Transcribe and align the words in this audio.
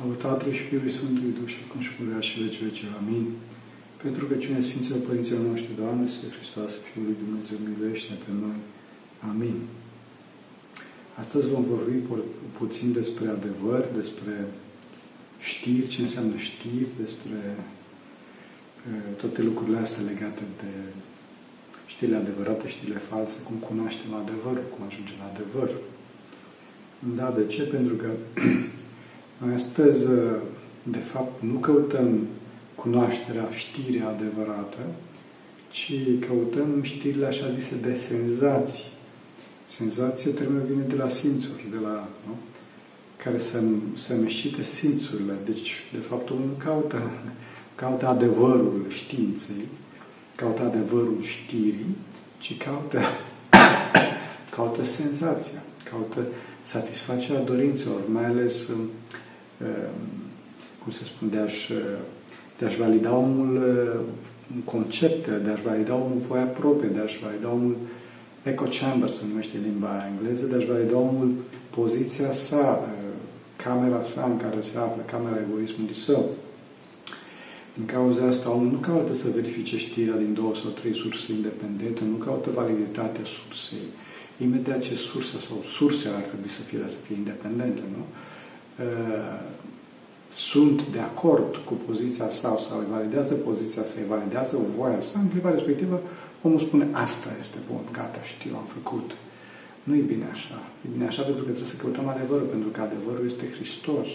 Slavă 0.00 0.14
Tatălui 0.14 0.58
și 0.58 0.68
Fiului 0.70 0.96
Sfântului 0.98 1.36
Duh 1.38 1.48
și 1.52 1.60
acum 1.64 1.80
și 1.86 1.92
purea 1.98 2.20
și 2.28 2.34
vece 2.42 2.58
vece. 2.66 2.84
Amin. 3.00 3.24
Pentru 4.04 4.22
că 4.28 4.34
cine 4.42 4.60
Sfinților 4.68 5.00
Părinților 5.08 5.42
noștri, 5.50 5.78
Doamne, 5.80 6.04
Sfântul 6.08 6.36
Hristos, 6.38 6.72
Fiul 6.86 7.04
lui 7.08 7.16
Dumnezeu, 7.22 7.56
miluiește 7.66 8.12
pe 8.24 8.30
noi. 8.42 8.58
Amin. 9.30 9.56
Astăzi 11.22 11.50
vom 11.54 11.64
vorbi 11.74 11.96
pu- 12.08 12.30
puțin 12.60 12.88
despre 13.00 13.26
adevăr, 13.36 13.82
despre 14.00 14.34
știri, 15.50 15.92
ce 15.92 16.00
înseamnă 16.02 16.36
știri, 16.48 16.90
despre 17.02 17.38
uh, 17.56 19.10
toate 19.20 19.40
lucrurile 19.48 19.78
astea 19.78 20.08
legate 20.10 20.44
de 20.60 20.72
știrile 21.92 22.16
adevărate, 22.16 22.74
știrile 22.74 23.00
false, 23.10 23.36
cum 23.46 23.56
cunoaștem 23.68 24.10
adevărul, 24.22 24.66
cum 24.72 24.80
ajungem 24.88 25.18
la 25.22 25.30
adevăr. 25.32 25.70
Da, 27.18 27.28
de 27.38 27.44
ce? 27.52 27.62
Pentru 27.76 27.94
că 28.02 28.08
noi 29.44 29.54
astăzi, 29.54 30.06
de 30.82 30.98
fapt, 30.98 31.42
nu 31.42 31.58
căutăm 31.58 32.26
cunoașterea, 32.74 33.48
știrea 33.52 34.08
adevărată, 34.08 34.78
ci 35.70 35.92
căutăm 36.26 36.82
știrile 36.82 37.26
așa 37.26 37.50
zise 37.58 37.74
de 37.82 37.96
senzații. 37.96 38.84
Senzație 39.66 40.30
termenul 40.30 40.66
vine 40.66 40.82
de 40.88 40.94
la 40.94 41.08
simțuri, 41.08 41.66
de 41.70 41.76
la, 41.82 42.08
nu? 42.26 42.36
care 43.24 43.38
să, 43.38 43.58
să 43.94 44.14
meșcite 44.14 44.62
simțurile. 44.62 45.32
Deci, 45.44 45.74
de 45.92 45.98
fapt, 45.98 46.30
omul 46.30 46.44
nu 46.46 46.64
caută, 46.64 47.10
caută 47.74 48.06
adevărul 48.06 48.84
științei, 48.88 49.68
caută 50.34 50.62
adevărul 50.62 51.18
știrii, 51.22 51.96
ci 52.38 52.56
caută, 52.56 53.00
caută 54.56 54.84
senzația, 54.84 55.62
caută 55.90 56.26
satisfacerea 56.62 57.42
dorințelor, 57.42 58.00
mai 58.08 58.24
ales, 58.24 58.68
um, 58.68 58.88
cum 60.82 60.92
să 60.92 61.02
spun, 61.04 61.30
de 61.30 61.38
a-și, 61.38 61.72
de 62.58 62.66
a-și 62.66 62.78
valida 62.78 63.14
omul 63.14 63.56
um, 63.56 64.60
conceptele, 64.64 65.36
de 65.36 65.50
a-și 65.50 65.62
valida 65.62 65.94
omul 65.94 66.18
voia 66.28 66.44
proprie, 66.44 66.88
de 66.88 67.00
a-și 67.00 67.18
valida 67.18 67.48
omul 67.48 67.76
echo 68.42 68.64
chamber, 68.80 69.10
se 69.10 69.22
numește 69.28 69.56
limba 69.64 70.06
engleză, 70.10 70.46
de 70.46 70.56
a-și 70.56 70.66
valida 70.66 70.96
omul 70.96 71.30
poziția 71.70 72.32
sa, 72.32 72.82
uh, 72.82 73.10
camera 73.56 74.02
sa 74.02 74.24
în 74.24 74.36
care 74.36 74.60
se 74.60 74.78
află, 74.78 75.02
camera 75.06 75.36
egoismului 75.48 75.94
său. 75.94 76.24
Din 77.74 77.86
cauza 77.86 78.26
asta, 78.26 78.50
omul 78.50 78.70
nu 78.70 78.78
caută 78.78 79.14
să 79.14 79.28
verifice 79.34 79.78
știrea 79.78 80.16
din 80.16 80.34
două 80.34 80.54
sau 80.54 80.70
trei 80.70 80.94
surse 80.94 81.32
independente, 81.32 82.00
nu 82.04 82.16
caută 82.16 82.50
validitatea 82.54 83.24
sursei. 83.24 83.86
Imediat 84.38 84.80
ce 84.80 84.94
sursa 84.94 85.38
sau 85.46 85.56
sursele 85.76 86.14
ar 86.14 86.22
trebui 86.22 86.48
să 86.48 86.62
fie, 86.68 86.78
să 86.88 87.00
fie 87.06 87.16
independente, 87.16 87.82
nu? 87.96 88.04
Sunt 90.28 90.86
de 90.86 90.98
acord 90.98 91.56
cu 91.56 91.74
poziția 91.86 92.30
sa 92.30 92.58
sau 92.68 92.78
îi 92.78 92.86
validează 92.90 93.34
poziția 93.34 93.84
sa, 93.84 93.94
îi 94.00 94.06
validează 94.08 94.58
voia 94.76 95.00
sa, 95.00 95.18
în 95.18 95.28
clipa 95.28 95.50
respectivă, 95.50 96.02
omul 96.42 96.60
spune, 96.60 96.88
asta 96.92 97.30
este 97.40 97.58
bun, 97.70 97.80
gata, 97.92 98.22
știu, 98.22 98.50
am 98.56 98.64
făcut. 98.64 99.10
Nu 99.82 99.94
e 99.94 100.10
bine 100.12 100.26
așa. 100.32 100.58
E 100.84 100.88
bine 100.92 101.06
așa 101.06 101.22
pentru 101.22 101.42
că 101.42 101.50
trebuie 101.50 101.72
să 101.74 101.80
căutăm 101.82 102.08
adevărul, 102.08 102.46
pentru 102.54 102.68
că 102.68 102.80
adevărul 102.80 103.26
este 103.26 103.44
Hristos. 103.54 104.08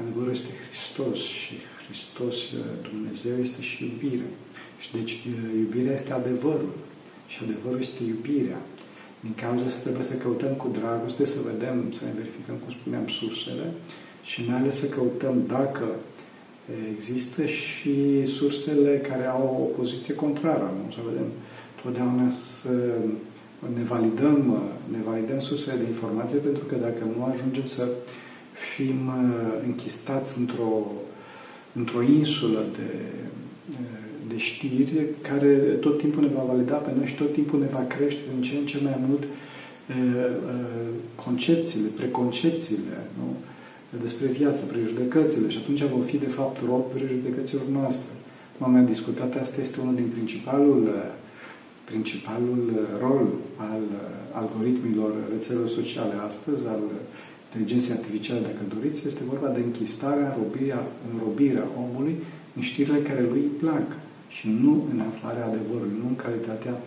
Adevărul 0.00 0.30
este 0.30 0.52
Hristos 0.64 1.18
și 1.18 1.54
Hristos, 1.84 2.36
Dumnezeu, 2.90 3.36
este 3.46 3.60
și 3.62 3.78
iubire. 3.84 4.28
Și 4.82 4.88
deci 4.96 5.12
iubirea 5.62 5.94
este 5.94 6.12
adevărul. 6.12 6.74
Și 7.32 7.38
adevărul 7.42 7.80
este 7.80 8.02
iubirea. 8.12 8.60
Din 9.24 9.34
cauza 9.42 9.64
asta 9.64 9.80
trebuie 9.86 10.04
să 10.04 10.22
căutăm 10.22 10.52
cu 10.62 10.68
dragoste, 10.78 11.24
să 11.24 11.38
vedem, 11.52 11.76
să 11.92 12.04
ne 12.04 12.12
verificăm, 12.20 12.56
cum 12.62 12.72
spuneam, 12.80 13.06
sursele 13.08 13.66
și 14.22 14.44
mai 14.48 14.58
ales 14.58 14.76
să 14.78 14.88
căutăm 14.88 15.36
dacă 15.46 15.86
există 16.94 17.44
și 17.44 18.26
sursele 18.26 18.92
care 19.08 19.26
au 19.26 19.44
o 19.62 19.76
poziție 19.78 20.14
contrară. 20.14 20.74
Nu? 20.76 20.92
Să 20.92 21.00
vedem 21.10 21.26
totdeauna 21.82 22.30
să 22.30 22.74
ne 23.76 23.82
validăm, 23.82 24.62
ne 24.90 24.98
validăm 25.04 25.40
sursele 25.40 25.80
de 25.82 25.88
informație, 25.88 26.38
pentru 26.38 26.64
că 26.64 26.74
dacă 26.74 27.02
nu 27.16 27.24
ajungem 27.24 27.66
să 27.66 27.88
fim 28.74 29.10
închistați 29.64 30.38
într-o, 30.38 30.92
într-o 31.72 32.02
insulă 32.02 32.64
de, 32.76 32.90
de 34.32 34.38
știri 34.38 35.06
care 35.28 35.52
tot 35.80 35.98
timpul 35.98 36.22
ne 36.22 36.34
va 36.36 36.42
valida 36.52 36.74
pe 36.74 36.90
noi 36.96 37.06
și 37.06 37.14
tot 37.14 37.32
timpul 37.32 37.58
ne 37.58 37.70
va 37.72 37.84
crește 37.94 38.20
în 38.36 38.42
ce 38.42 38.56
în 38.56 38.66
ce 38.66 38.78
mai 38.82 38.98
mult 39.08 39.22
concepțiile, 41.14 41.88
preconcepțiile 41.96 42.96
nu? 43.18 43.36
despre 44.02 44.26
viață, 44.26 44.64
prejudecățile 44.64 45.48
și 45.48 45.58
atunci 45.62 45.82
vom 45.82 46.00
fi 46.00 46.16
de 46.16 46.32
fapt 46.38 46.56
rob 46.68 46.84
prejudecăților 46.94 47.66
noastre. 47.72 48.12
Cum 48.56 48.66
am 48.66 48.72
mai 48.72 48.84
discutat, 48.84 49.40
asta 49.40 49.60
este 49.60 49.80
unul 49.80 49.94
din 49.94 50.08
principalul 50.16 50.82
principalul 51.84 52.88
rol 53.00 53.26
al 53.56 53.82
algoritmilor 54.32 55.12
rețelelor 55.32 55.68
sociale 55.68 56.14
astăzi, 56.28 56.66
al 56.66 56.82
inteligenței 57.46 57.96
artificiale, 57.98 58.40
dacă 58.40 58.62
doriți, 58.74 59.06
este 59.06 59.22
vorba 59.32 59.48
de 59.48 59.60
închistarea, 59.60 60.28
înrobirea, 60.36 60.82
înrobirea 61.12 61.66
omului 61.84 62.14
în 62.56 62.62
știrile 62.62 62.98
care 62.98 63.22
lui 63.30 63.40
îi 63.40 63.58
plac 63.62 63.86
și 64.36 64.48
nu 64.62 64.72
în 64.92 65.00
aflarea 65.00 65.46
adevărului, 65.46 66.00
nu 66.02 66.08
în 66.08 66.16
calitatea 66.16 66.72
e, 66.72 66.78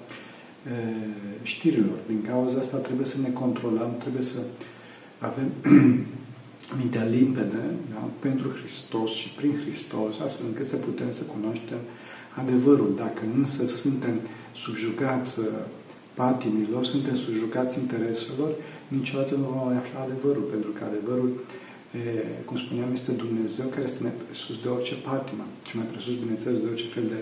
știrilor. 1.44 1.98
Din 2.08 2.22
cauza 2.30 2.60
asta 2.60 2.78
trebuie 2.78 3.06
să 3.06 3.18
ne 3.22 3.32
controlăm, 3.42 3.92
trebuie 3.98 4.24
să 4.24 4.40
avem 5.18 5.50
mintea 6.80 7.04
limpede 7.04 7.64
da? 7.94 8.10
pentru 8.20 8.48
Hristos 8.50 9.12
și 9.12 9.30
prin 9.30 9.54
Hristos, 9.64 10.20
astfel 10.26 10.46
încât 10.48 10.68
să 10.68 10.76
putem 10.76 11.12
să 11.12 11.24
cunoaștem 11.24 11.82
adevărul. 12.42 12.94
Dacă 12.98 13.22
însă 13.38 13.68
suntem 13.68 14.20
subjugați 14.56 15.40
uh, 15.40 15.46
patimilor, 16.14 16.86
suntem 16.86 17.16
subjugați 17.18 17.80
intereselor, 17.80 18.52
niciodată 18.88 19.36
nu 19.36 19.44
vom 19.44 19.66
mai 19.66 19.78
afla 19.78 20.00
adevărul, 20.00 20.46
pentru 20.54 20.72
că 20.72 20.84
adevărul, 20.84 21.30
e, 21.30 21.75
cum 22.46 22.58
spuneam, 22.58 22.90
este 22.94 23.12
Dumnezeu 23.12 23.66
care 23.66 23.84
este 23.84 24.04
mai 24.04 24.12
presus 24.26 24.56
de 24.64 24.68
orice 24.68 24.96
patimă 24.96 25.46
și 25.68 25.78
mai 25.78 25.86
presus, 25.92 26.14
bineînțeles, 26.24 26.60
de 26.60 26.68
orice 26.72 26.88
fel 26.96 27.04
de 27.14 27.20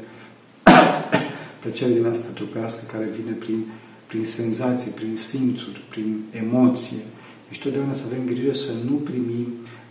plăcere 1.61 1.93
din 1.93 2.05
asta 2.05 2.37
trupească 2.39 2.81
care 2.91 3.05
vine 3.19 3.31
prin, 3.31 3.65
prin 4.07 4.25
senzații, 4.25 4.91
prin 4.91 5.15
simțuri, 5.17 5.81
prin 5.89 6.23
emoție. 6.31 7.03
Deci 7.47 7.61
totdeauna 7.61 7.93
să 7.93 8.03
avem 8.05 8.25
grijă 8.25 8.53
să 8.53 8.71
nu 8.89 8.95
primim 8.95 9.47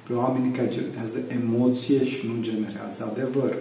pe 0.07 0.13
oamenii 0.13 0.57
care 0.57 0.69
generează 0.69 1.19
emoție 1.41 2.05
și 2.05 2.27
nu 2.27 2.43
generează 2.43 3.01
adevăr. 3.13 3.53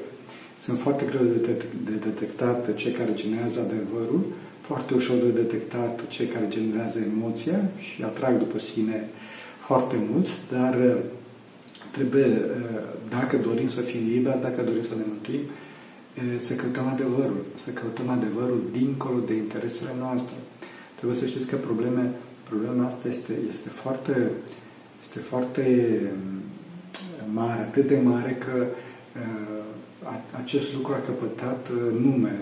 Sunt 0.59 0.79
foarte 0.79 1.05
greu 1.05 1.23
de, 1.23 1.63
de 1.83 1.95
detectat 2.09 2.75
cei 2.75 2.91
care 2.91 3.11
generează 3.13 3.59
adevărul, 3.59 4.23
foarte 4.61 4.93
ușor 4.93 5.15
de 5.15 5.41
detectat 5.41 6.07
cei 6.07 6.25
care 6.25 6.45
generează 6.49 6.99
emoția 6.99 7.69
și 7.77 8.03
atrag 8.03 8.37
după 8.37 8.59
sine 8.59 9.09
foarte 9.71 9.97
mulți, 10.11 10.33
dar 10.51 10.73
uh, 10.75 10.97
trebuie, 11.91 12.25
uh, 12.25 12.83
dacă 13.09 13.37
dorim 13.37 13.69
să 13.69 13.81
fim 13.81 14.01
liberi, 14.07 14.41
dacă 14.41 14.61
dorim 14.61 14.83
să 14.91 14.95
ne 14.95 15.05
mântuim, 15.07 15.43
uh, 15.43 16.39
să 16.47 16.53
căutăm 16.53 16.87
adevărul, 16.87 17.45
să 17.63 17.69
căutăm 17.71 18.09
adevărul 18.09 18.61
dincolo 18.71 19.19
de 19.29 19.33
interesele 19.33 19.93
noastre. 19.99 20.35
Trebuie 20.95 21.17
să 21.17 21.25
știți 21.25 21.47
că 21.47 21.55
probleme, 21.55 22.03
problema 22.49 22.85
asta 22.85 23.07
este, 23.07 23.33
este, 23.49 23.69
foarte, 23.69 24.31
este 25.01 25.19
foarte 25.19 25.63
um, 26.11 27.33
mare, 27.33 27.61
atât 27.61 27.87
de 27.87 27.99
mare 28.03 28.37
că 28.45 28.65
acest 30.41 30.73
lucru 30.73 30.93
a 30.93 31.05
căpătat 31.05 31.69
nume, 32.01 32.35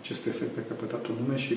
acest 0.00 0.26
efect 0.26 0.58
a 0.58 0.62
căpătat 0.68 1.06
un 1.06 1.14
nume 1.22 1.36
și 1.36 1.54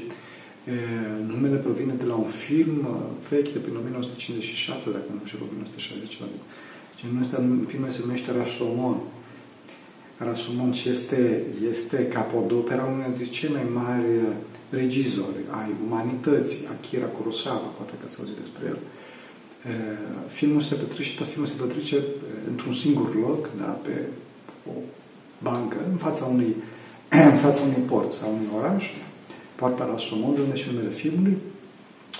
numele 1.28 1.56
provine 1.56 1.94
de 1.94 2.06
la 2.06 2.16
un 2.16 2.32
film 2.46 2.88
vechi 3.30 3.52
de 3.56 3.60
prin 3.60 3.76
1957, 3.76 4.90
dacă 4.90 5.10
nu 5.20 5.26
știu, 5.26 5.40
1960 5.42 6.10
ceva. 6.16 6.28
Genul 7.00 7.22
ăsta, 7.22 7.38
filmul 7.68 7.92
se 7.92 8.04
numește 8.06 8.32
Rashomon. 8.38 8.98
Rashomon 10.18 10.74
este, 10.96 11.22
este 11.72 12.08
capodopera 12.08 12.84
unul 12.92 13.04
dintre 13.08 13.26
cei 13.38 13.50
mai 13.58 13.66
mari 13.82 14.10
regizori 14.70 15.42
ai 15.60 15.70
umanității, 15.86 16.68
Akira 16.74 17.06
Kurosawa, 17.16 17.70
poate 17.78 17.94
că 18.00 18.04
ați 18.06 18.18
auzit 18.20 18.38
despre 18.44 18.64
el. 18.72 18.80
Filmul 20.28 20.62
se 20.62 20.76
petrece, 20.76 21.16
tot 21.18 21.28
filmul 21.28 21.50
se 21.50 21.62
petrece 21.64 21.98
într-un 22.52 22.74
singur 22.74 23.16
loc, 23.26 23.50
da, 23.62 23.80
pe 23.86 23.96
o 24.70 24.76
bancă, 25.48 25.78
în 25.92 25.98
fața 25.98 26.26
unui 26.26 26.56
în 27.34 27.38
fața 27.46 27.62
unei 27.62 27.84
porți 27.92 28.24
a 28.24 28.28
unui 28.28 28.50
oraș, 28.58 28.84
poarta 29.56 29.86
la 29.86 29.98
Somon, 29.98 30.38
unde 30.40 30.56
și 30.56 30.70
numele 30.72 30.94
filmului, 30.94 31.38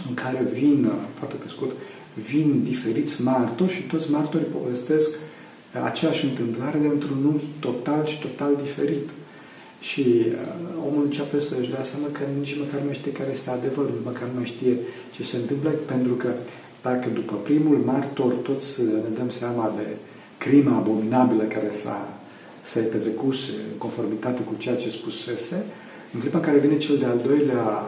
în 0.08 0.14
care 0.14 0.48
vin, 0.54 0.92
foarte 1.14 1.36
pe 1.36 1.48
scurt, 1.48 1.72
vin 2.14 2.64
diferiți 2.64 3.24
martori 3.24 3.74
și 3.74 3.82
toți 3.82 4.12
martorii 4.12 4.48
povestesc 4.48 5.10
aceeași 5.84 6.26
întâmplare 6.26 6.78
de 6.78 6.88
într-un 6.88 7.26
unghi 7.26 7.46
total 7.60 8.06
și 8.06 8.20
total 8.20 8.56
diferit. 8.64 9.10
Și 9.80 10.02
uh, 10.02 10.88
omul 10.88 11.04
începe 11.04 11.40
să-și 11.40 11.70
dea 11.70 11.84
seama 11.84 12.08
că 12.12 12.22
nici 12.40 12.58
măcar 12.58 12.82
nu 12.82 12.94
știe 12.94 13.12
care 13.12 13.32
este 13.32 13.50
adevărul, 13.50 14.02
măcar 14.04 14.28
nu 14.28 14.36
mai 14.36 14.46
știe 14.46 14.78
ce 15.16 15.24
se 15.24 15.38
întâmplă, 15.38 15.70
pentru 15.70 16.14
că 16.14 16.30
Dacă 16.82 17.10
după 17.14 17.36
primul 17.36 17.78
martor 17.78 18.32
toți 18.34 18.82
ne 18.84 19.12
dăm 19.18 19.30
seama 19.30 19.74
de 19.78 19.88
crima 20.38 20.76
abominabilă 20.78 21.44
care 21.44 21.72
s-a, 21.84 22.18
s-a 22.62 22.80
petrecut 22.92 23.34
în 23.72 23.78
conformitate 23.78 24.42
cu 24.42 24.54
ceea 24.58 24.76
ce 24.76 24.90
spusese, 24.90 25.66
în 26.14 26.20
clipa 26.20 26.38
în 26.38 26.44
care 26.44 26.58
vine 26.58 26.78
cel 26.78 26.98
de-al 26.98 27.20
doilea 27.26 27.84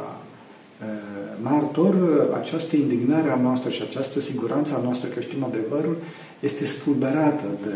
martor, 1.41 1.95
această 2.41 2.75
indignare 2.75 3.29
a 3.29 3.41
noastră 3.41 3.69
și 3.69 3.81
această 3.81 4.19
siguranță 4.19 4.75
a 4.75 4.83
noastră 4.83 5.09
că 5.09 5.19
știm 5.19 5.43
adevărul 5.43 5.97
este 6.39 6.65
spulberată 6.65 7.45
de, 7.63 7.75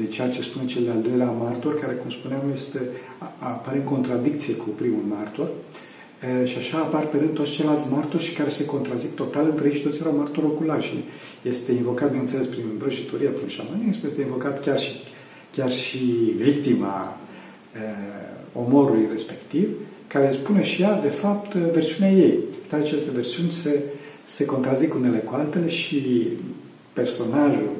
de 0.00 0.06
ceea 0.06 0.30
ce 0.30 0.42
spune 0.42 0.66
cel 0.66 0.84
de-al 0.84 1.02
doilea 1.02 1.30
martor, 1.30 1.80
care, 1.80 1.92
cum 1.92 2.10
spuneam, 2.10 2.42
este, 2.54 2.78
apare 3.38 3.76
în 3.76 3.84
contradicție 3.84 4.54
cu 4.54 4.68
primul 4.68 5.02
martor. 5.08 5.48
Și 6.44 6.56
așa 6.56 6.78
apar 6.78 7.06
pe 7.06 7.16
rând 7.16 7.34
toți 7.34 7.50
ceilalți 7.50 7.92
martori 7.92 8.22
și 8.22 8.34
care 8.34 8.48
se 8.48 8.64
contrazic 8.64 9.14
total 9.14 9.46
între 9.50 9.68
ei 9.68 9.74
și 9.74 9.82
toți 9.82 10.00
erau 10.00 10.16
martori 10.16 10.46
oculari. 10.46 10.84
Și 10.84 11.04
este 11.42 11.72
invocat, 11.72 12.08
bineînțeles, 12.08 12.46
prin 12.46 12.64
vrăjitoria, 12.78 13.30
prin 13.30 13.48
șamanism, 13.48 14.06
este 14.06 14.20
invocat 14.20 14.62
chiar 14.62 14.80
și, 14.80 14.92
chiar 15.52 15.70
și 15.70 15.98
victima 16.36 17.18
eh, 17.74 18.33
omorului 18.54 19.08
respectiv, 19.10 19.68
care 20.06 20.32
spune 20.32 20.62
și 20.62 20.82
ea, 20.82 21.00
de 21.00 21.08
fapt, 21.08 21.54
versiunea 21.54 22.12
ei. 22.12 22.38
Dar 22.70 22.80
aceste 22.80 23.10
versiuni 23.10 23.50
se, 23.50 23.82
se 24.24 24.44
contrazic 24.44 24.94
unele 24.94 25.18
cu 25.18 25.34
altele 25.34 25.68
și 25.68 26.28
personajul 26.92 27.70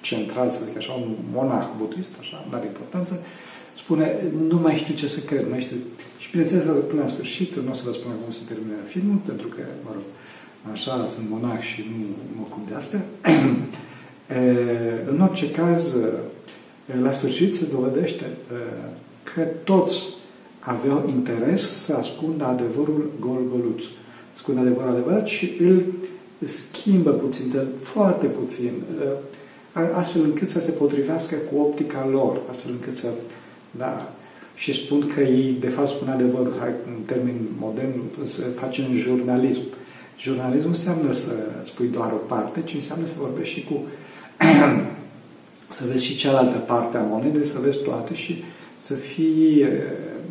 central, 0.00 0.50
să 0.50 0.64
zic 0.64 0.76
așa, 0.76 0.92
un 0.92 1.14
monah 1.32 1.66
budist, 1.78 2.12
așa, 2.20 2.46
nu 2.48 2.56
are 2.56 2.66
importanță, 2.66 3.22
spune, 3.76 4.32
nu 4.48 4.58
mai 4.58 4.76
știu 4.76 4.94
ce 4.94 5.08
să 5.08 5.20
cred, 5.20 5.42
nu 5.42 5.50
mai 5.50 5.60
știu. 5.60 5.76
Și 6.18 6.30
bineînțeles, 6.30 6.64
până 6.88 7.00
la 7.02 7.08
sfârșit, 7.08 7.54
nu 7.54 7.70
o 7.70 7.74
să 7.74 7.82
vă 7.86 7.92
spun 7.92 8.12
cum 8.22 8.32
se 8.32 8.40
termină 8.48 8.74
filmul, 8.84 9.18
pentru 9.26 9.46
că, 9.46 9.62
mă 9.84 9.90
rog, 9.92 10.02
așa, 10.72 11.06
sunt 11.06 11.26
monah 11.30 11.60
și 11.60 11.84
nu 11.90 12.04
mă 12.36 12.42
ocup 12.50 12.68
de 12.68 12.74
astea. 12.74 13.04
în 15.12 15.20
orice 15.20 15.50
caz, 15.50 15.96
la 17.02 17.12
sfârșit 17.12 17.54
se 17.54 17.66
dovedește 17.72 18.24
că 19.22 19.40
toți 19.40 19.96
aveau 20.64 21.08
interes 21.08 21.82
să 21.84 21.94
ascundă 21.94 22.44
adevărul 22.44 23.10
gol-goluț. 23.20 23.82
Ascundă 24.34 24.60
adevărul 24.60 24.90
adevărat 24.90 25.26
și 25.26 25.50
îl 25.60 25.82
schimbă 26.38 27.10
puțin, 27.10 27.50
de 27.52 27.64
foarte 27.80 28.26
puțin, 28.26 28.72
astfel 29.94 30.22
încât 30.22 30.50
să 30.50 30.60
se 30.60 30.70
potrivească 30.70 31.34
cu 31.34 31.60
optica 31.60 32.08
lor, 32.10 32.40
astfel 32.50 32.72
încât 32.72 32.96
să, 32.96 33.08
da, 33.70 34.12
și 34.54 34.72
spun 34.72 35.10
că 35.14 35.20
ei, 35.20 35.56
de 35.60 35.68
fapt, 35.68 35.88
spun 35.88 36.08
adevărul, 36.08 36.54
hai, 36.58 36.72
în 36.86 37.02
termen 37.06 37.34
modern, 37.58 37.92
să 38.24 38.42
facem 38.42 38.84
jurnalism. 38.94 39.62
Jurnalism 40.18 40.68
înseamnă 40.68 41.12
să 41.12 41.32
spui 41.62 41.86
doar 41.86 42.12
o 42.12 42.26
parte, 42.26 42.62
ci 42.64 42.74
înseamnă 42.74 43.06
să 43.06 43.14
vorbești 43.18 43.58
și 43.58 43.64
cu 43.64 43.82
să 45.76 45.84
vezi 45.92 46.04
și 46.04 46.16
cealaltă 46.16 46.58
parte 46.58 46.96
a 46.96 47.00
monedei, 47.00 47.46
să 47.46 47.58
vezi 47.62 47.82
toate 47.82 48.14
și 48.14 48.44
să 48.80 48.94
fii, 48.94 49.66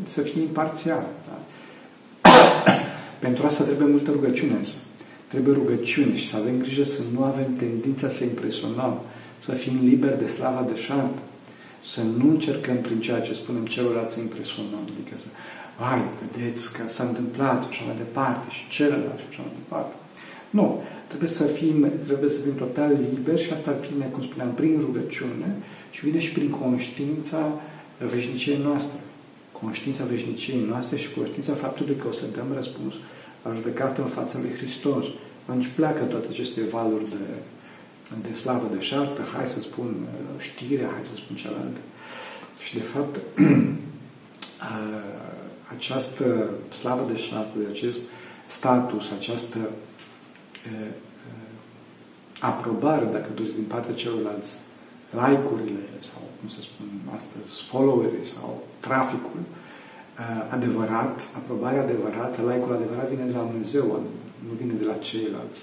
să 0.07 0.21
fii 0.21 0.41
imparțial. 0.41 1.05
Da? 1.27 1.37
Pentru 3.25 3.45
asta 3.45 3.63
trebuie 3.63 3.87
multă 3.87 4.11
rugăciune 4.11 4.53
însă. 4.53 4.77
Trebuie 5.27 5.53
rugăciune 5.53 6.15
și 6.15 6.29
să 6.29 6.37
avem 6.37 6.57
grijă 6.57 6.83
să 6.83 7.01
nu 7.13 7.23
avem 7.23 7.53
tendința 7.53 8.07
să 8.17 8.23
impresionăm, 8.23 8.99
să 9.37 9.51
fim 9.51 9.79
liberi 9.83 10.19
de 10.19 10.27
slava 10.27 10.67
de 10.71 10.79
șart, 10.79 11.17
să 11.83 12.01
nu 12.17 12.29
încercăm 12.29 12.77
prin 12.77 12.99
ceea 12.99 13.21
ce 13.21 13.33
spunem 13.33 13.65
celorlalți 13.65 14.13
să 14.13 14.19
impresionăm, 14.19 14.83
adică 14.93 15.15
să, 15.15 15.27
ai, 15.91 16.01
vedeți 16.21 16.73
că 16.73 16.83
s-a 16.89 17.03
întâmplat 17.03 17.69
și 17.69 17.85
mai 17.85 17.95
departe 17.95 18.45
și 18.49 18.67
celălalt 18.69 19.19
și 19.19 19.25
așa 19.29 19.41
mai 19.41 19.53
departe. 19.61 19.95
Nu, 20.49 20.83
trebuie 21.07 21.29
să 21.29 21.43
fim, 21.43 21.91
trebuie 22.05 22.29
să 22.29 22.39
fim 22.39 22.55
total 22.55 22.97
liberi 23.09 23.43
și 23.43 23.53
asta 23.53 23.71
vine, 23.91 24.05
cum 24.05 24.23
spuneam, 24.23 24.51
prin 24.53 24.79
rugăciune 24.85 25.55
și 25.91 26.05
vine 26.05 26.19
și 26.19 26.31
prin 26.31 26.49
conștiința 26.49 27.61
veșniciei 28.13 28.59
noastre. 28.63 28.99
Conștiința 29.63 30.03
veșniciei 30.03 30.65
noastre 30.69 30.97
și 30.97 31.13
conștiința 31.13 31.53
faptului 31.53 31.95
că 31.95 32.07
o 32.07 32.11
să 32.11 32.25
dăm 32.35 32.53
răspuns 32.53 32.93
la 33.43 33.51
judecată 33.51 34.01
în 34.01 34.07
fața 34.07 34.39
lui 34.39 34.53
Hristos. 34.57 35.05
Atunci 35.45 35.67
pleacă 35.75 36.03
toate 36.03 36.27
aceste 36.29 36.61
valuri 36.61 37.09
de, 37.09 37.25
de 38.27 38.33
slavă, 38.33 38.69
de 38.73 38.79
șartă, 38.79 39.21
hai 39.35 39.47
să 39.47 39.59
spun 39.61 39.95
uh, 40.01 40.41
știrea, 40.41 40.89
hai 40.91 41.01
să 41.03 41.15
spun 41.15 41.35
cealaltă. 41.35 41.79
Și 42.59 42.73
de 42.73 42.81
fapt, 42.81 43.19
această 45.75 46.49
slavă 46.69 47.11
de 47.11 47.17
șartă, 47.17 47.57
de 47.57 47.67
acest 47.69 48.01
status, 48.47 49.11
această 49.17 49.57
aprobare, 52.39 53.05
dacă 53.05 53.29
doriți, 53.35 53.55
din 53.55 53.63
partea 53.63 53.93
celorlalți, 53.93 54.57
like-urile 55.21 55.85
sau, 56.09 56.21
cum 56.37 56.47
să 56.55 56.61
spun 56.61 56.87
astăzi, 57.17 57.51
followerii 57.71 58.31
sau 58.35 58.49
traficul, 58.87 59.41
adevărat, 60.55 61.15
aprobarea 61.39 61.83
adevărată, 61.87 62.37
like-ul 62.49 62.77
adevărat 62.79 63.07
vine 63.13 63.25
de 63.31 63.37
la 63.39 63.49
Dumnezeu, 63.51 63.85
nu 64.47 64.53
vine 64.59 64.73
de 64.81 64.87
la 64.91 64.97
ceilalți. 65.07 65.61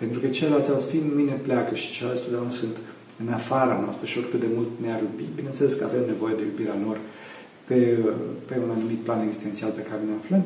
Pentru 0.00 0.18
că 0.20 0.26
ceilalți 0.28 0.70
alți 0.70 0.90
fiind 0.92 1.08
mine 1.20 1.34
pleacă 1.46 1.74
și 1.74 1.92
ceilalți 1.94 2.22
totdeauna 2.22 2.50
sunt 2.50 2.76
în 3.22 3.28
afara 3.32 3.80
noastră 3.84 4.06
și 4.06 4.18
oricât 4.18 4.40
de 4.40 4.50
mult 4.56 4.70
ne-ar 4.82 5.00
iubi. 5.00 5.36
Bineînțeles 5.38 5.74
că 5.74 5.84
avem 5.84 6.04
nevoie 6.06 6.34
de 6.34 6.44
iubirea 6.50 6.78
lor 6.86 6.96
pe, 7.68 7.78
pe 8.48 8.54
un 8.64 8.70
anumit 8.76 9.00
plan 9.06 9.20
existențial 9.22 9.70
pe 9.70 9.86
care 9.88 10.00
ne 10.08 10.14
aflăm, 10.20 10.44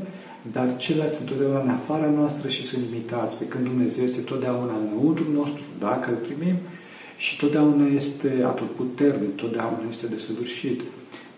dar 0.54 0.76
ceilalți 0.76 1.16
sunt 1.16 1.28
totdeauna 1.28 1.60
în 1.62 1.68
afara 1.78 2.08
noastră 2.18 2.48
și 2.48 2.66
sunt 2.66 2.82
limitați, 2.88 3.38
pe 3.38 3.46
când 3.52 3.64
Dumnezeu 3.64 4.04
este 4.04 4.20
totdeauna 4.20 4.74
înăuntru 4.76 5.26
nostru, 5.40 5.62
dacă 5.78 6.10
îl 6.10 6.20
primim, 6.28 6.56
și 7.24 7.36
totdeauna 7.36 7.86
este 7.86 8.30
atotputernic, 8.46 9.36
totdeauna 9.36 9.84
este 9.88 10.06
desăvârșit. 10.06 10.80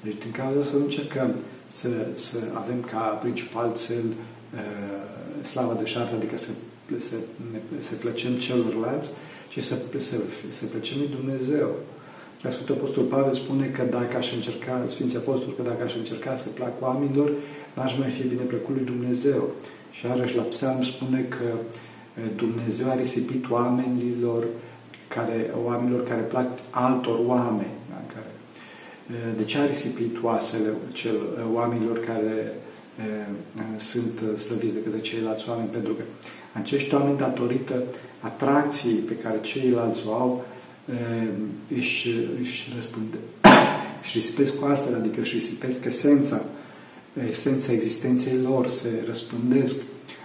Deci, 0.02 0.18
din 0.22 0.30
cauza 0.30 0.62
să 0.70 0.76
încercăm 0.76 1.34
să, 1.66 1.88
să 2.14 2.38
avem 2.54 2.80
ca 2.90 2.98
principal 2.98 3.76
cel 3.86 4.06
uh, 4.08 5.44
slava 5.52 5.74
de 5.80 5.84
șartă, 5.84 6.14
adică 6.14 6.36
să, 6.36 6.50
să, 6.98 7.14
ne, 7.52 7.58
să 7.78 7.94
plăcem 7.94 8.32
celorlalți, 8.32 9.10
ci 9.48 9.62
să, 9.62 9.74
să, 9.98 10.16
să 10.48 10.64
plăcem 10.64 10.96
lui 10.98 11.10
Dumnezeu. 11.18 11.68
Chiar 12.42 12.52
Sfântul 12.52 12.74
Apostol 12.74 13.04
Pavel 13.04 13.34
spune 13.34 13.66
că 13.66 13.82
dacă 13.82 14.16
aș 14.16 14.32
încerca, 14.32 14.84
Sfinții 14.88 15.18
Apostol, 15.18 15.52
că 15.56 15.62
dacă 15.62 15.82
aș 15.84 15.94
încerca 15.94 16.36
să 16.36 16.48
plac 16.48 16.82
oamenilor, 16.82 17.30
n-aș 17.74 17.98
mai 17.98 18.10
fi 18.10 18.22
bine 18.22 18.42
plăcut 18.42 18.74
lui 18.74 18.84
Dumnezeu. 18.84 19.50
Și 19.90 20.06
iarăși 20.06 20.36
la 20.36 20.42
psalm 20.42 20.82
spune 20.82 21.20
că 21.28 21.48
Dumnezeu 22.36 22.90
a 22.90 22.94
risipit 22.94 23.50
oamenilor 23.50 24.44
care, 25.14 25.50
oamenilor 25.64 26.04
care 26.04 26.20
plac 26.20 26.46
altor 26.70 27.18
oameni. 27.26 27.76
Da? 27.90 28.14
Care, 28.14 28.26
de 29.36 29.44
ce 29.44 29.58
a 29.58 29.66
risipit 29.66 30.16
oasele 30.22 30.68
cel, 30.92 31.16
oamenilor 31.52 32.00
care 32.00 32.52
sunt 33.76 34.38
slăviți 34.38 34.74
de 34.74 34.82
către 34.82 35.00
ceilalți 35.00 35.48
oameni? 35.48 35.68
Pentru 35.68 35.92
că 35.92 36.02
acești 36.52 36.94
oameni, 36.94 37.18
datorită 37.18 37.82
atracției 38.20 38.98
pe 38.98 39.16
care 39.16 39.40
ceilalți 39.40 40.02
o 40.06 40.12
au, 40.12 40.44
își, 41.78 42.08
își 42.40 42.72
răspunde, 42.74 43.16
își 44.02 44.12
risipesc 44.18 44.62
oasele, 44.62 44.96
adică 44.96 45.20
își 45.20 45.34
risipesc 45.34 45.84
esența 45.84 46.42
esența 47.28 47.72
existenței 47.72 48.38
lor, 48.42 48.68
se 48.68 48.88
răspândesc, 49.06 49.82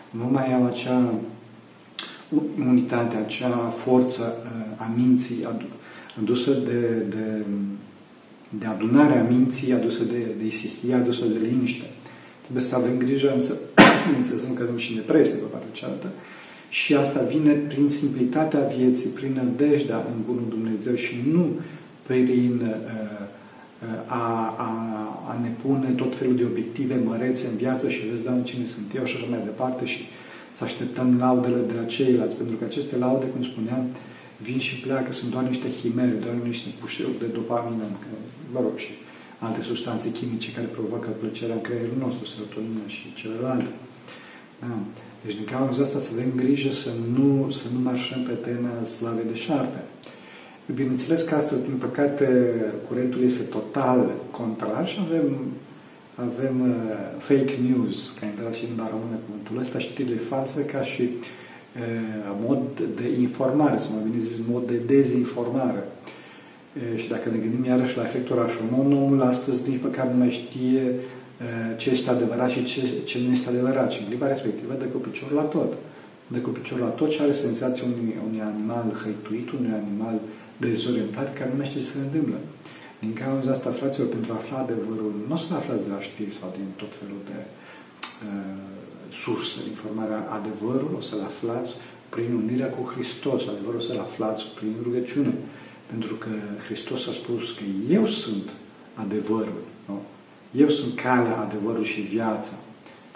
nu 0.10 0.26
mai 0.26 0.54
au 0.54 0.66
acea 0.66 1.14
unitate, 2.60 3.16
acea 3.16 3.74
forță 3.76 4.34
uh, 4.44 4.82
a 4.82 4.92
minții 4.98 5.48
adusă 6.20 6.52
de, 6.52 7.06
de, 7.10 7.46
de 8.50 8.66
adunare 8.66 9.18
a 9.18 9.24
minții, 9.24 9.74
adusă 9.74 10.04
de, 10.04 10.26
de 10.38 10.46
isihie, 10.46 10.94
adusă 10.94 11.26
de 11.26 11.48
liniște. 11.48 11.86
Trebuie 12.42 12.64
să 12.64 12.76
avem 12.76 12.98
grijă, 12.98 13.32
însă, 13.34 13.58
bineînțeles, 14.06 14.46
nu 14.48 14.54
cădem 14.54 14.78
și 14.78 14.92
în 14.92 14.98
depresie 14.98 15.36
pe 15.36 15.46
partea 15.52 15.70
cealaltă, 15.72 16.08
și 16.70 16.96
asta 16.96 17.22
vine 17.22 17.52
prin 17.52 17.88
simplitatea 17.90 18.60
vieții, 18.78 19.10
prin 19.10 19.34
nădejdea 19.34 19.98
în 19.98 20.22
Bunul 20.26 20.46
Dumnezeu 20.50 20.96
și 20.96 21.16
nu 21.32 21.60
prin 22.08 22.62
uh, 22.62 23.28
a, 24.08 24.56
a, 24.58 24.70
a 25.30 25.40
ne 25.42 25.50
pune 25.62 25.90
tot 25.90 26.16
felul 26.16 26.36
de 26.36 26.44
obiective 26.44 27.02
mărețe 27.06 27.48
în 27.48 27.58
viață 27.58 27.90
și 27.90 28.06
vezi, 28.10 28.24
Doamne, 28.24 28.44
cine 28.44 28.66
sunt 28.66 28.86
eu 28.96 29.04
și 29.04 29.16
așa 29.16 29.26
mai 29.30 29.40
departe 29.44 29.86
și 29.86 30.00
să 30.58 30.64
așteptăm 30.64 31.18
laudele 31.18 31.62
de 31.68 31.74
la 31.80 31.86
ceilalți, 31.86 32.36
pentru 32.36 32.56
că 32.56 32.64
aceste 32.66 32.98
laude, 32.98 33.26
cum 33.26 33.44
spuneam, 33.44 33.84
vin 34.38 34.60
și 34.60 34.76
pleacă, 34.80 35.12
sunt 35.12 35.32
doar 35.32 35.44
niște 35.44 35.70
chimere, 35.82 36.16
doar 36.26 36.36
niște 36.44 36.70
pușeuri 36.80 37.20
de 37.20 37.26
dopamină, 37.26 37.84
mă 38.54 38.60
rog, 38.66 38.78
și 38.78 38.92
alte 39.40 39.62
substanțe 39.62 40.12
chimice 40.12 40.52
care 40.52 40.68
provoacă 40.68 41.10
plăcerea 41.20 41.56
în 41.56 41.62
creierul 41.62 41.98
nostru, 42.00 42.26
serotonină 42.26 42.86
și 42.88 43.14
celelalte. 43.14 43.72
Da. 44.60 44.78
Deci, 45.26 45.36
din 45.36 45.46
cauza 45.46 45.84
asta, 45.84 46.00
să 46.00 46.10
avem 46.14 46.32
grijă 46.36 46.72
să 46.72 46.90
nu, 47.16 47.52
să 47.52 47.66
nu 47.74 47.80
marșăm 47.80 48.22
pe 48.24 48.34
tena 48.34 48.84
slavei 48.84 49.32
de 49.32 49.36
șarte. 49.36 49.80
Bineînțeles 50.76 51.22
că 51.24 51.36
astăzi, 51.36 51.64
din 51.64 51.78
păcate, 51.78 52.56
curentul 52.88 53.24
este 53.24 53.44
total 53.44 54.12
contrar 54.32 54.88
și 54.88 54.98
avem, 55.08 55.38
avem 56.28 56.56
uh, 56.62 56.76
fake 57.18 57.54
news, 57.68 57.98
ca 58.20 58.26
intrat 58.26 58.54
și 58.54 58.64
în 58.64 58.70
limba 58.70 58.90
română 58.92 59.18
cuvântul 59.26 59.58
ăsta, 59.64 59.80
știrile 59.80 60.16
false, 60.16 60.66
ca 60.66 60.82
și 60.84 61.10
mod 62.46 62.64
de 62.96 63.08
informare, 63.20 63.78
sau 63.78 63.96
mai 63.96 64.10
bine 64.10 64.24
zis, 64.24 64.40
mod 64.52 64.64
de 64.68 64.78
dezinformare. 64.94 65.84
Și 66.96 67.08
dacă 67.10 67.30
ne 67.30 67.38
gândim 67.38 67.66
iarăși 67.66 67.98
la 67.98 68.04
efectul 68.04 68.36
Rashomon, 68.36 68.94
omul 69.04 69.22
astăzi 69.22 69.70
nici 69.70 69.84
măcar 69.84 70.06
nu 70.08 70.18
mai 70.18 70.32
știe 70.40 70.84
ce 71.78 71.90
este 71.90 72.10
adevărat 72.10 72.50
și 72.50 72.64
ce, 72.64 72.82
ce 73.06 73.18
nu 73.26 73.32
este 73.32 73.50
adevărat. 73.50 73.92
Și 73.92 74.02
în 74.02 74.08
clipa 74.08 74.28
respectivă 74.28 74.74
dă 74.80 74.86
cu 74.86 74.98
piciorul 74.98 75.36
la 75.36 75.48
tot. 75.56 75.72
Dă 76.28 76.38
cu 76.38 76.50
piciorul 76.50 76.84
la 76.84 76.90
tot 77.00 77.10
și 77.12 77.22
are 77.22 77.32
senzația 77.32 77.84
unui, 77.86 78.16
unui 78.28 78.42
animal 78.52 78.86
hăituit, 79.04 79.48
unui 79.52 79.74
animal 79.82 80.16
dezorientat 80.58 81.28
care 81.38 81.50
nu 81.50 81.58
mai 81.58 81.66
știe 81.70 81.82
ce 81.82 81.88
se 81.88 81.98
întâmplă. 82.06 82.38
Din 83.00 83.14
cauza 83.14 83.52
asta, 83.52 83.72
fraților, 83.72 84.08
pentru 84.08 84.34
a 84.34 84.36
afla 84.36 84.58
adevărul, 84.58 85.12
nu 85.28 85.34
o 85.34 85.38
să-l 85.38 85.56
aflați 85.56 85.86
de 85.86 85.92
la 85.92 86.02
știri 86.02 86.38
sau 86.40 86.50
din 86.58 86.68
tot 86.82 86.92
felul 87.00 87.22
de 87.32 87.40
uh, 88.28 88.70
surse 89.24 89.56
de 89.64 89.70
informare. 89.70 90.14
Adevărul 90.40 90.92
o 90.98 91.02
să-l 91.02 91.24
aflați 91.32 91.72
prin 92.14 92.30
unirea 92.42 92.70
cu 92.76 92.82
Hristos. 92.94 93.42
Adevărul 93.54 93.80
o 93.80 93.88
să-l 93.90 94.00
aflați 94.08 94.44
prin 94.58 94.74
rugăciune. 94.84 95.34
Pentru 95.92 96.14
că 96.24 96.30
Hristos 96.66 97.08
a 97.08 97.12
spus 97.12 97.52
că 97.58 97.64
eu 97.90 98.06
sunt 98.06 98.48
adevărul. 98.94 99.62
Nu? 99.88 100.02
Eu 100.64 100.70
sunt 100.70 100.96
calea, 100.96 101.38
adevărul 101.38 101.84
și 101.84 102.02
viața. 102.02 102.54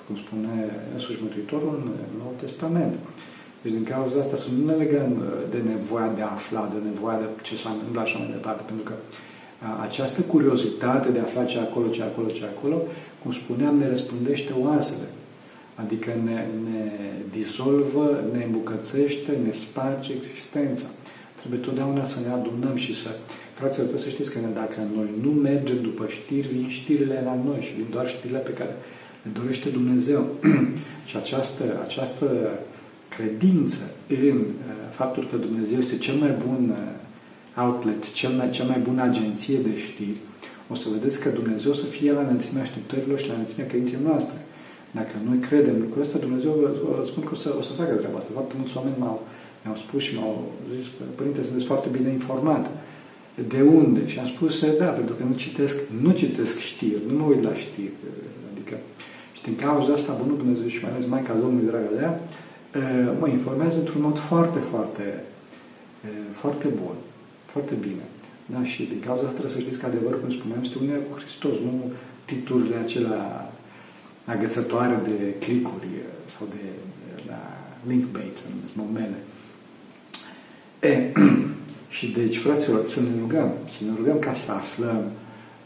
Cum 0.06 0.16
spune 0.18 0.52
însuși 0.94 1.22
Mântuitorul 1.22 1.74
în 1.80 1.92
Noul 2.20 2.36
Testament. 2.40 2.94
Deci 3.62 3.72
din 3.72 3.84
cauza 3.84 4.20
asta 4.20 4.36
să 4.36 4.50
nu 4.58 4.66
ne 4.66 4.76
legăm 4.84 5.12
uh, 5.12 5.28
de 5.52 5.60
nevoia 5.74 6.10
de 6.16 6.22
a 6.22 6.32
afla, 6.32 6.72
de 6.74 6.80
nevoia 6.90 7.18
de 7.18 7.28
ce 7.42 7.58
s-a 7.58 7.70
întâmplat 7.70 8.06
și 8.06 8.18
mai 8.18 8.30
departe, 8.32 8.64
pentru 8.66 8.86
că 8.90 8.96
această 9.82 10.22
curiozitate 10.22 11.10
de 11.10 11.20
a 11.20 11.22
afla 11.22 11.44
ce 11.44 11.60
acolo, 11.60 11.88
ce 11.88 12.04
acolo, 12.04 12.30
ce 12.30 12.46
acolo, 12.46 12.82
cum 13.24 13.32
spuneam, 13.32 13.76
ne 13.76 13.88
răspundește 13.88 14.54
oasele. 14.62 15.08
Adică 15.76 16.10
ne, 16.24 16.46
ne 16.70 16.92
dizolvă, 17.32 18.24
ne 18.34 18.44
îmbucățește, 18.44 19.32
ne 19.46 19.52
sparge 19.52 20.14
existența. 20.14 20.88
Trebuie 21.36 21.60
totdeauna 21.60 22.04
să 22.04 22.20
ne 22.20 22.34
adunăm 22.34 22.76
și 22.76 22.96
să... 22.96 23.10
Fraților, 23.54 23.88
trebuie 23.88 24.08
să 24.08 24.10
știți 24.10 24.32
că 24.32 24.40
dacă 24.54 24.76
noi 24.96 25.10
nu 25.22 25.30
mergem 25.30 25.82
după 25.82 26.06
știri, 26.08 26.48
vin 26.48 26.68
știrile 26.70 27.22
la 27.26 27.38
noi 27.46 27.60
și 27.62 27.74
vin 27.76 27.86
doar 27.92 28.08
știrile 28.08 28.40
pe 28.40 28.54
care 28.54 28.76
le 29.24 29.32
dorește 29.40 29.70
Dumnezeu. 29.70 30.26
și 31.10 31.16
această, 31.18 31.64
această 31.84 32.26
credință 33.10 33.82
în 34.08 34.38
uh, 34.38 34.46
faptul 34.92 35.28
că 35.32 35.36
Dumnezeu 35.36 35.78
este 35.78 35.98
cel 35.98 36.16
mai 36.16 36.34
bun 36.48 36.70
uh, 36.70 36.78
outlet, 37.56 38.12
cel 38.12 38.32
mai, 38.38 38.50
cea 38.50 38.64
mai 38.64 38.80
bună 38.80 39.02
agenție 39.02 39.58
de 39.58 39.78
știri, 39.78 40.20
o 40.72 40.76
să 40.76 40.88
vedeți 40.96 41.22
că 41.22 41.30
Dumnezeu 41.30 41.74
să 41.74 41.86
fie 41.86 42.12
la 42.12 42.22
înălțimea 42.22 42.64
așteptărilor 42.64 43.18
și 43.20 43.28
la 43.28 43.34
înălțimea 43.34 43.68
credinței 43.68 44.00
noastre. 44.10 44.38
Dacă 44.92 45.14
noi 45.28 45.40
credem 45.48 45.76
lucrul 45.80 46.02
ăsta, 46.02 46.18
Dumnezeu 46.18 46.52
vă 46.98 47.06
spun 47.06 47.24
că 47.24 47.34
o 47.34 47.36
să, 47.36 47.56
o 47.60 47.62
să 47.62 47.72
facă 47.72 47.94
treaba 47.94 48.18
asta. 48.18 48.30
Foarte 48.34 48.56
mulți 48.58 48.78
oameni 48.78 48.96
m-au, 49.00 49.18
mi-au 49.64 49.78
spus 49.86 50.02
și 50.04 50.18
m-au 50.18 50.52
zis, 50.76 50.86
Părinte, 51.16 51.42
sunteți 51.44 51.66
foarte 51.66 51.90
bine 51.98 52.10
informat. 52.10 52.66
De 53.54 53.62
unde? 53.62 54.02
Și 54.08 54.20
am 54.20 54.28
spus, 54.36 54.54
da, 54.78 54.86
pentru 55.00 55.14
că 55.16 55.24
nu 55.30 55.36
citesc, 55.36 55.78
nu 56.02 56.12
citesc 56.12 56.56
știri, 56.60 57.02
nu 57.08 57.14
mă 57.18 57.26
uit 57.26 57.44
la 57.44 57.54
știri. 57.54 57.96
Adică, 58.52 58.76
și 59.36 59.42
din 59.44 59.56
cauza 59.56 59.94
asta, 59.94 60.20
Bunul 60.22 60.38
Dumnezeu 60.38 60.68
și 60.68 60.84
mai 60.84 60.92
ales 60.92 61.06
Maica 61.08 61.34
Domnului, 61.34 61.70
dragă 61.70 61.90
de 61.96 62.02
ea, 62.02 62.14
mă 63.20 63.28
informează 63.28 63.78
într-un 63.80 64.02
mod 64.02 64.18
foarte, 64.18 64.60
foarte, 64.60 65.24
foarte 66.32 66.68
bun. 66.68 66.96
Foarte 67.54 67.76
bine. 67.88 68.06
Da? 68.54 68.64
Și 68.72 68.82
din 68.92 69.00
cauza 69.06 69.22
asta 69.22 69.38
trebuie 69.38 69.56
să 69.58 69.62
știți 69.62 69.80
că 69.80 69.86
adevărul, 69.86 70.20
cum 70.20 70.32
spuneam, 70.32 70.62
este 70.62 70.78
unirea 70.82 71.06
cu 71.10 71.20
Hristos, 71.20 71.56
nu 71.68 71.92
titlurile 72.26 72.76
acelea 72.76 73.52
agățătoare 74.26 75.00
de 75.08 75.18
clicuri 75.44 75.88
sau 76.26 76.48
de 76.56 76.66
la 77.30 77.42
link 77.90 78.04
bait, 78.16 78.38
să 78.38 78.46
numesc 78.50 78.76
momele. 78.76 79.20
E, 80.80 81.12
și 81.96 82.06
deci, 82.12 82.38
fraților, 82.38 82.88
să 82.88 83.00
ne 83.02 83.14
rugăm, 83.20 83.52
să 83.78 83.84
ne 83.84 83.92
rugăm 83.98 84.20
ca 84.20 84.34
să 84.34 84.52
aflăm 84.52 85.04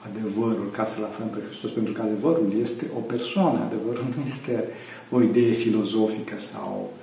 adevărul, 0.08 0.70
ca 0.72 0.86
să-L 0.86 1.03
aflăm 1.03 1.27
pe 1.27 1.39
Hristos, 1.48 1.72
pentru 1.72 1.94
că 1.94 2.01
adevărul 2.01 2.53
este 2.62 2.86
o 2.98 3.00
persoană, 3.00 3.60
adevărul 3.60 4.06
nu 4.15 4.24
este 4.25 4.63
o 5.10 5.22
idee 5.22 5.53
filozofică 5.53 6.38
sau 6.38 6.94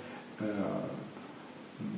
uh, 0.43 0.83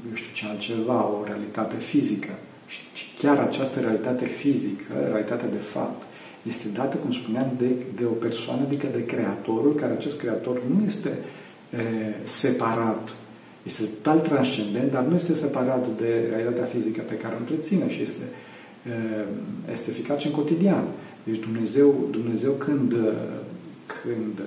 eu 0.08 0.14
știu 0.14 0.32
ce 0.34 0.46
altceva, 0.46 1.06
o 1.06 1.24
realitate 1.24 1.76
fizică. 1.76 2.32
Și 2.66 3.04
chiar 3.18 3.38
această 3.38 3.80
realitate 3.80 4.26
fizică, 4.26 4.92
realitatea 5.04 5.48
de 5.48 5.64
fapt, 5.74 6.02
este 6.42 6.68
dată, 6.74 6.96
cum 6.96 7.12
spuneam, 7.12 7.50
de, 7.58 7.66
de 7.96 8.04
o 8.04 8.16
persoană, 8.26 8.62
adică 8.66 8.86
de 8.92 9.04
Creatorul, 9.04 9.74
care 9.74 9.92
acest 9.92 10.18
Creator 10.18 10.62
nu 10.68 10.84
este 10.86 11.10
e, 11.70 11.78
separat, 12.22 13.14
este 13.62 13.82
total 13.82 14.18
transcendent, 14.18 14.90
dar 14.90 15.04
nu 15.04 15.14
este 15.14 15.34
separat 15.34 15.88
de 15.96 16.26
realitatea 16.28 16.64
fizică 16.64 17.00
pe 17.08 17.14
care 17.14 17.34
o 17.34 17.38
întreține 17.38 17.90
și 17.90 18.02
este, 18.02 18.24
e, 18.86 19.72
este 19.72 19.90
eficace 19.90 20.26
în 20.26 20.34
cotidian. 20.34 20.84
Deci 21.24 21.38
Dumnezeu, 21.38 22.08
Dumnezeu 22.10 22.52
când, 22.52 22.94
când 24.02 24.42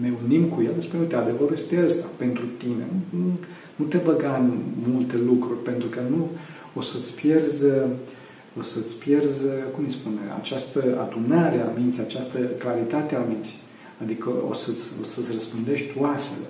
ne 0.00 0.12
unim 0.24 0.44
cu 0.44 0.62
El, 0.62 0.80
spune, 0.80 1.02
uite, 1.02 1.16
adevărul 1.16 1.54
este 1.54 1.82
ăsta 1.84 2.06
pentru 2.16 2.44
tine. 2.56 2.86
Nu, 3.10 3.38
nu 3.76 3.84
te 3.84 3.96
băga 3.96 4.36
în 4.36 4.50
multe 4.92 5.16
lucruri, 5.16 5.62
pentru 5.62 5.88
că 5.88 6.00
nu, 6.10 6.28
o 6.74 6.80
să-ți 6.80 7.14
pierzi, 7.14 7.64
o 8.58 8.62
să-ți 8.62 8.94
pierzi, 8.94 9.42
cum 9.74 9.84
îi 9.84 9.92
spune, 9.92 10.20
această 10.38 11.08
adunare 11.08 11.60
a 11.60 11.78
minții, 11.78 12.02
această 12.02 12.38
claritate 12.38 13.14
a 13.14 13.20
minții. 13.20 13.58
Adică 14.02 14.32
o 14.50 14.54
să-ți, 14.54 14.92
o 15.00 15.04
să-ți 15.04 15.32
răspundești 15.32 15.98
oasele. 15.98 16.46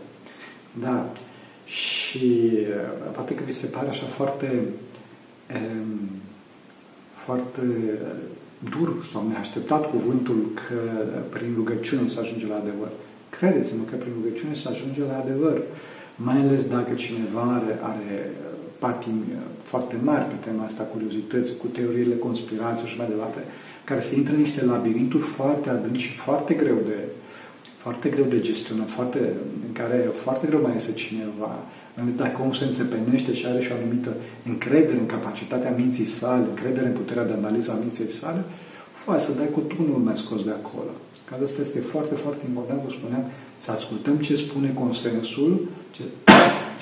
Da. 0.80 1.12
Și 1.64 2.50
poate 3.12 3.34
că 3.34 3.42
vi 3.44 3.52
se 3.52 3.66
pare 3.66 3.88
așa 3.88 4.06
foarte 4.06 4.62
um, 5.54 5.98
foarte 7.14 7.62
dur 8.70 9.06
sau 9.12 9.28
neașteptat 9.28 9.90
cuvântul 9.90 10.50
că 10.54 10.80
prin 11.30 11.52
rugăciune 11.56 12.08
se 12.08 12.20
ajunge 12.20 12.46
la 12.46 12.56
adevăr. 12.56 12.90
Credeți-mă 13.30 13.84
că 13.90 13.96
prin 13.96 14.12
rugăciune 14.22 14.54
se 14.54 14.68
ajunge 14.68 15.00
la 15.00 15.18
adevăr. 15.18 15.60
Mai 16.16 16.36
ales 16.40 16.66
dacă 16.66 16.94
cineva 16.94 17.42
are, 17.42 17.78
are 17.82 18.30
patimi 18.84 19.26
uh, 19.30 19.38
foarte 19.70 19.96
mari 20.08 20.24
pe 20.32 20.38
tema 20.46 20.64
asta, 20.64 20.82
curiozități, 20.92 21.50
cu 21.60 21.66
teoriile 21.76 22.16
conspirației 22.26 22.90
și 22.92 23.00
mai 23.00 23.12
departe, 23.14 23.40
care 23.84 24.00
se 24.00 24.16
intră 24.16 24.34
în 24.34 24.40
niște 24.40 24.64
labirinturi 24.64 25.22
foarte 25.22 25.68
adânci 25.70 26.06
și 26.06 26.12
foarte 26.26 26.52
greu 26.54 26.78
de, 26.90 26.98
foarte 27.84 28.08
greu 28.08 28.24
de 28.24 28.40
gestionat, 28.40 28.88
foarte, 28.88 29.18
în 29.66 29.72
care 29.72 29.96
foarte 30.24 30.46
greu 30.46 30.60
mai 30.60 30.76
este 30.76 30.92
cineva, 30.92 31.52
dacă 32.16 32.36
omul 32.40 32.54
se 32.54 32.64
înțepenește 32.64 33.32
și 33.34 33.46
are 33.46 33.60
și 33.60 33.72
o 33.72 33.74
anumită 33.74 34.10
încredere 34.46 34.98
în 34.98 35.06
capacitatea 35.06 35.74
minții 35.76 36.04
sale, 36.04 36.44
încredere 36.48 36.86
în 36.86 36.92
puterea 36.92 37.24
de 37.24 37.32
analiză 37.32 37.70
a 37.70 37.80
minții 37.80 38.10
sale, 38.10 38.44
foaie 38.92 39.20
să 39.20 39.32
dai 39.32 39.48
cu 39.52 39.60
tunul 39.60 39.98
mai 39.98 40.16
scos 40.16 40.44
de 40.44 40.50
acolo. 40.50 40.92
Că 41.24 41.34
asta 41.44 41.60
este 41.60 41.78
foarte, 41.78 42.14
foarte 42.14 42.42
important, 42.48 42.80
cum 42.80 42.90
spuneam, 42.90 43.24
să 43.58 43.70
ascultăm 43.70 44.16
ce 44.16 44.36
spune 44.36 44.72
consensul, 44.82 45.68
ce 45.90 46.02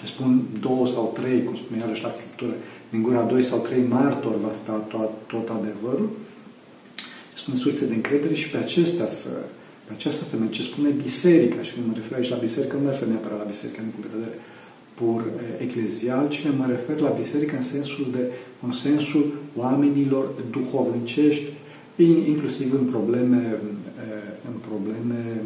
ce 0.01 0.07
spun 0.07 0.43
două 0.61 0.87
sau 0.87 1.17
trei, 1.21 1.45
cum 1.45 1.57
spune 1.57 1.81
iarăși 1.81 2.03
la 2.03 2.11
Scriptură, 2.11 2.55
din 2.91 3.03
gura 3.03 3.23
doi 3.23 3.43
sau 3.43 3.59
trei 3.59 3.85
martori 3.89 4.43
va 4.45 4.53
sta 4.53 4.73
tot, 4.73 5.11
tot 5.27 5.49
adevărul, 5.49 6.09
sunt 7.35 7.57
surse 7.57 7.87
de 7.87 7.95
încredere 7.95 8.35
și 8.35 8.51
pe 8.51 8.57
acestea 8.57 9.07
să, 9.07 9.31
pe 9.87 9.93
acestea 9.93 10.27
să 10.27 10.37
merge. 10.37 10.63
Ce 10.63 10.69
spune 10.69 10.89
biserica, 10.89 11.63
și 11.63 11.73
când 11.73 11.87
mă 11.87 11.93
refer 11.95 12.19
aici 12.19 12.29
la 12.29 12.37
biserică, 12.37 12.77
nu 12.77 12.83
mă 12.83 12.91
refer 12.91 13.09
neapărat 13.09 13.39
la 13.39 13.53
biserică 13.55 13.81
din 13.81 13.91
punct 13.91 14.07
de 14.11 14.17
vedere 14.19 14.39
pur 14.95 15.25
eclezial, 15.59 16.29
ci 16.29 16.47
mă 16.59 16.67
refer 16.69 16.99
la 17.01 17.09
biserică 17.09 17.57
în 17.57 17.63
sensul 17.63 18.07
de 18.17 18.23
consensul 18.61 19.33
oamenilor 19.57 20.25
duhovnicești, 20.51 21.45
inclusiv 22.33 22.73
în 22.73 22.85
probleme, 22.85 23.59
în 24.51 24.57
probleme 24.69 25.43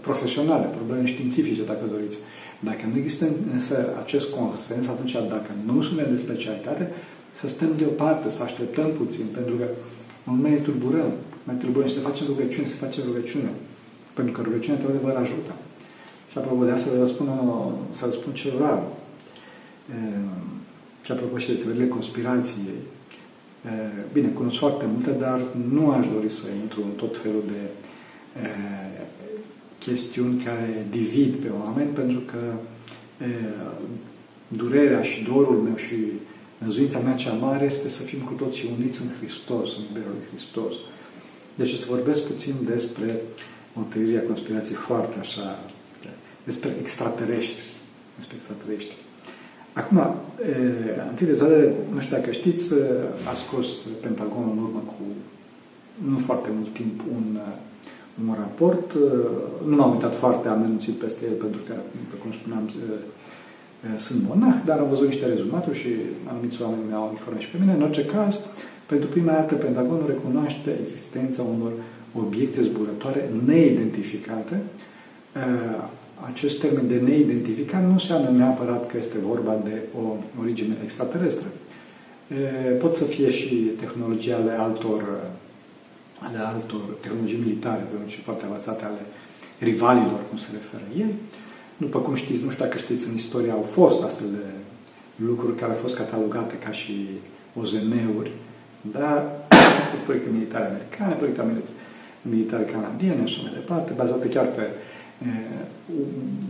profesionale, 0.00 0.66
probleme 0.76 1.06
științifice, 1.06 1.64
dacă 1.64 1.84
doriți. 1.90 2.18
Dacă 2.60 2.86
nu 2.92 2.98
există 2.98 3.26
însă 3.52 3.96
acest 4.02 4.28
consens, 4.28 4.88
atunci 4.88 5.12
dacă 5.12 5.50
nu 5.66 5.82
suntem 5.82 6.06
de 6.10 6.20
specialitate, 6.20 6.90
să 7.40 7.48
stăm 7.48 7.68
deoparte, 7.76 8.30
să 8.30 8.42
așteptăm 8.42 8.90
puțin, 8.90 9.24
pentru 9.34 9.54
că 9.56 9.64
nu 10.24 10.32
mai 10.32 10.60
turburăm, 10.62 11.12
mai 11.44 11.54
turburăm 11.54 11.88
și 11.88 11.94
să 11.94 12.00
facem 12.00 12.26
rugăciune, 12.26 12.66
să 12.66 12.76
facem 12.76 13.04
rugăciune. 13.04 13.50
Pentru 14.14 14.32
că 14.32 14.40
rugăciunea 14.42 14.80
într-adevăr 14.80 15.14
ajută. 15.14 15.52
Și 16.30 16.38
apropo 16.38 16.64
de 16.64 16.70
asta, 16.70 16.90
vă 16.98 17.06
spun, 17.06 17.28
să 17.92 18.06
vă 18.06 18.12
spun 18.12 18.32
ceva. 18.32 18.82
Și 21.04 21.12
apropo 21.12 21.38
și 21.38 21.48
de 21.48 21.54
teoriile 21.54 21.88
conspirației. 21.88 22.80
Bine, 24.12 24.28
cunosc 24.28 24.58
foarte 24.58 24.84
multe, 24.92 25.10
dar 25.10 25.40
nu 25.70 25.90
aș 25.90 26.06
dori 26.14 26.30
să 26.30 26.46
intru 26.62 26.80
în 26.82 26.90
tot 26.90 27.18
felul 27.22 27.42
de 27.46 27.60
chestiuni 29.86 30.42
care 30.42 30.86
divid 30.90 31.34
pe 31.34 31.50
oameni, 31.64 31.90
pentru 31.90 32.18
că 32.30 32.42
e, 33.24 33.26
durerea 34.48 35.02
și 35.02 35.22
dorul 35.22 35.56
meu 35.56 35.76
și 35.76 35.96
năzuința 36.58 36.98
mea 36.98 37.14
cea 37.14 37.32
mare 37.32 37.64
este 37.64 37.88
să 37.88 38.02
fim 38.02 38.18
cu 38.18 38.32
toții 38.32 38.70
uniți 38.78 39.02
în 39.02 39.08
Hristos, 39.18 39.76
în 39.76 39.82
iubirea 39.82 40.08
lui 40.14 40.28
Hristos. 40.30 40.74
Deci 41.54 41.72
o 41.72 41.76
să 41.76 41.86
vorbesc 41.88 42.26
puțin 42.26 42.54
despre 42.64 43.20
o 43.78 43.80
teorie 43.92 44.18
a 44.18 44.28
conspirației 44.32 44.76
foarte 44.76 45.18
așa, 45.20 45.58
despre 46.44 46.70
extraterestri. 46.80 47.64
despre 48.16 48.36
extraterestri. 48.36 48.96
Acum, 49.72 49.98
e, 49.98 50.56
întâi 51.10 51.26
de 51.26 51.32
toate, 51.32 51.72
nu 51.92 52.00
știu 52.00 52.16
dacă 52.16 52.30
știți, 52.30 52.74
a 53.30 53.34
scos 53.34 53.66
Pentagonul 54.00 54.52
în 54.56 54.62
urmă 54.62 54.82
cu 54.86 55.02
nu 56.10 56.18
foarte 56.18 56.48
mult 56.56 56.72
timp 56.72 57.00
un, 57.16 57.38
un 58.28 58.34
raport. 58.38 58.92
Nu 59.68 59.76
m-am 59.76 59.94
uitat 59.94 60.14
foarte 60.14 60.48
amenunțit 60.48 60.94
peste 60.94 61.24
el, 61.24 61.36
pentru 61.44 61.60
că, 61.66 61.74
cum 62.22 62.32
spuneam, 62.32 62.70
sunt 63.96 64.22
monah, 64.28 64.56
dar 64.64 64.78
am 64.78 64.88
văzut 64.88 65.06
niște 65.06 65.26
rezultate 65.26 65.74
și 65.74 65.88
anumiți 66.30 66.62
oameni 66.62 66.88
mi-au 66.88 67.08
informat 67.12 67.40
și 67.40 67.50
pe 67.50 67.56
mine. 67.60 67.72
În 67.72 67.82
orice 67.82 68.04
caz, 68.04 68.46
pentru 68.86 69.08
prima 69.08 69.32
dată, 69.32 69.54
Pentagonul 69.54 70.06
recunoaște 70.06 70.70
existența 70.82 71.42
unor 71.42 71.72
obiecte 72.14 72.62
zburătoare 72.62 73.30
neidentificate. 73.46 74.62
Acest 76.30 76.60
termen 76.60 76.88
de 76.88 77.00
neidentificat 77.04 77.82
nu 77.82 77.90
înseamnă 77.90 78.28
neapărat 78.28 78.86
că 78.86 78.96
este 78.96 79.18
vorba 79.18 79.60
de 79.64 79.82
o 80.00 80.16
origine 80.40 80.76
extraterestră. 80.82 81.46
Pot 82.78 82.94
să 82.94 83.04
fie 83.04 83.30
și 83.30 83.54
tehnologii 83.54 84.32
ale 84.32 84.50
altor, 84.58 85.02
ale 86.18 86.38
altor 86.38 86.80
tehnologii 87.00 87.38
militare, 87.44 87.86
și 88.06 88.20
foarte 88.20 88.44
avansate 88.44 88.84
ale 88.84 89.00
rivalilor, 89.58 90.20
cum 90.28 90.38
se 90.38 90.48
referă 90.52 90.82
ei. 90.96 91.14
După 91.76 91.98
cum 91.98 92.14
știți, 92.14 92.44
nu 92.44 92.50
știu 92.50 92.64
dacă 92.64 92.78
știți, 92.78 93.08
în 93.08 93.14
istorie 93.14 93.50
au 93.50 93.62
fost 93.62 94.02
astfel 94.02 94.26
de 94.30 94.44
lucruri 95.24 95.56
care 95.56 95.72
au 95.72 95.78
fost 95.78 95.96
catalogate 95.96 96.54
ca 96.64 96.70
și 96.70 97.08
OZN-uri, 97.54 98.30
dar 98.80 99.24
proiecte 100.04 100.28
militare 100.32 100.66
americane, 100.66 101.14
proiecte 101.14 101.42
militare 102.22 102.64
canadiene 102.64 103.26
și 103.26 103.42
mai 103.42 103.52
departe, 103.52 103.92
bazate 103.92 104.28
chiar 104.28 104.46
pe 104.46 104.62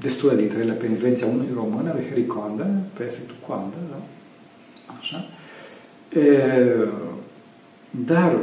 destule 0.01 0.37
dintre 0.37 0.59
ele 0.59 0.73
pe 0.73 0.87
invenția 0.87 1.27
unui 1.27 1.49
român, 1.55 1.91
lui 1.95 2.07
Harry 2.09 2.27
Coanda, 2.27 2.67
pe 2.93 3.03
efectul 3.03 3.37
Coanda, 3.47 3.77
da? 3.91 4.01
Așa. 4.99 5.29
E, 6.21 6.55
dar, 7.91 8.33
e, 8.33 8.39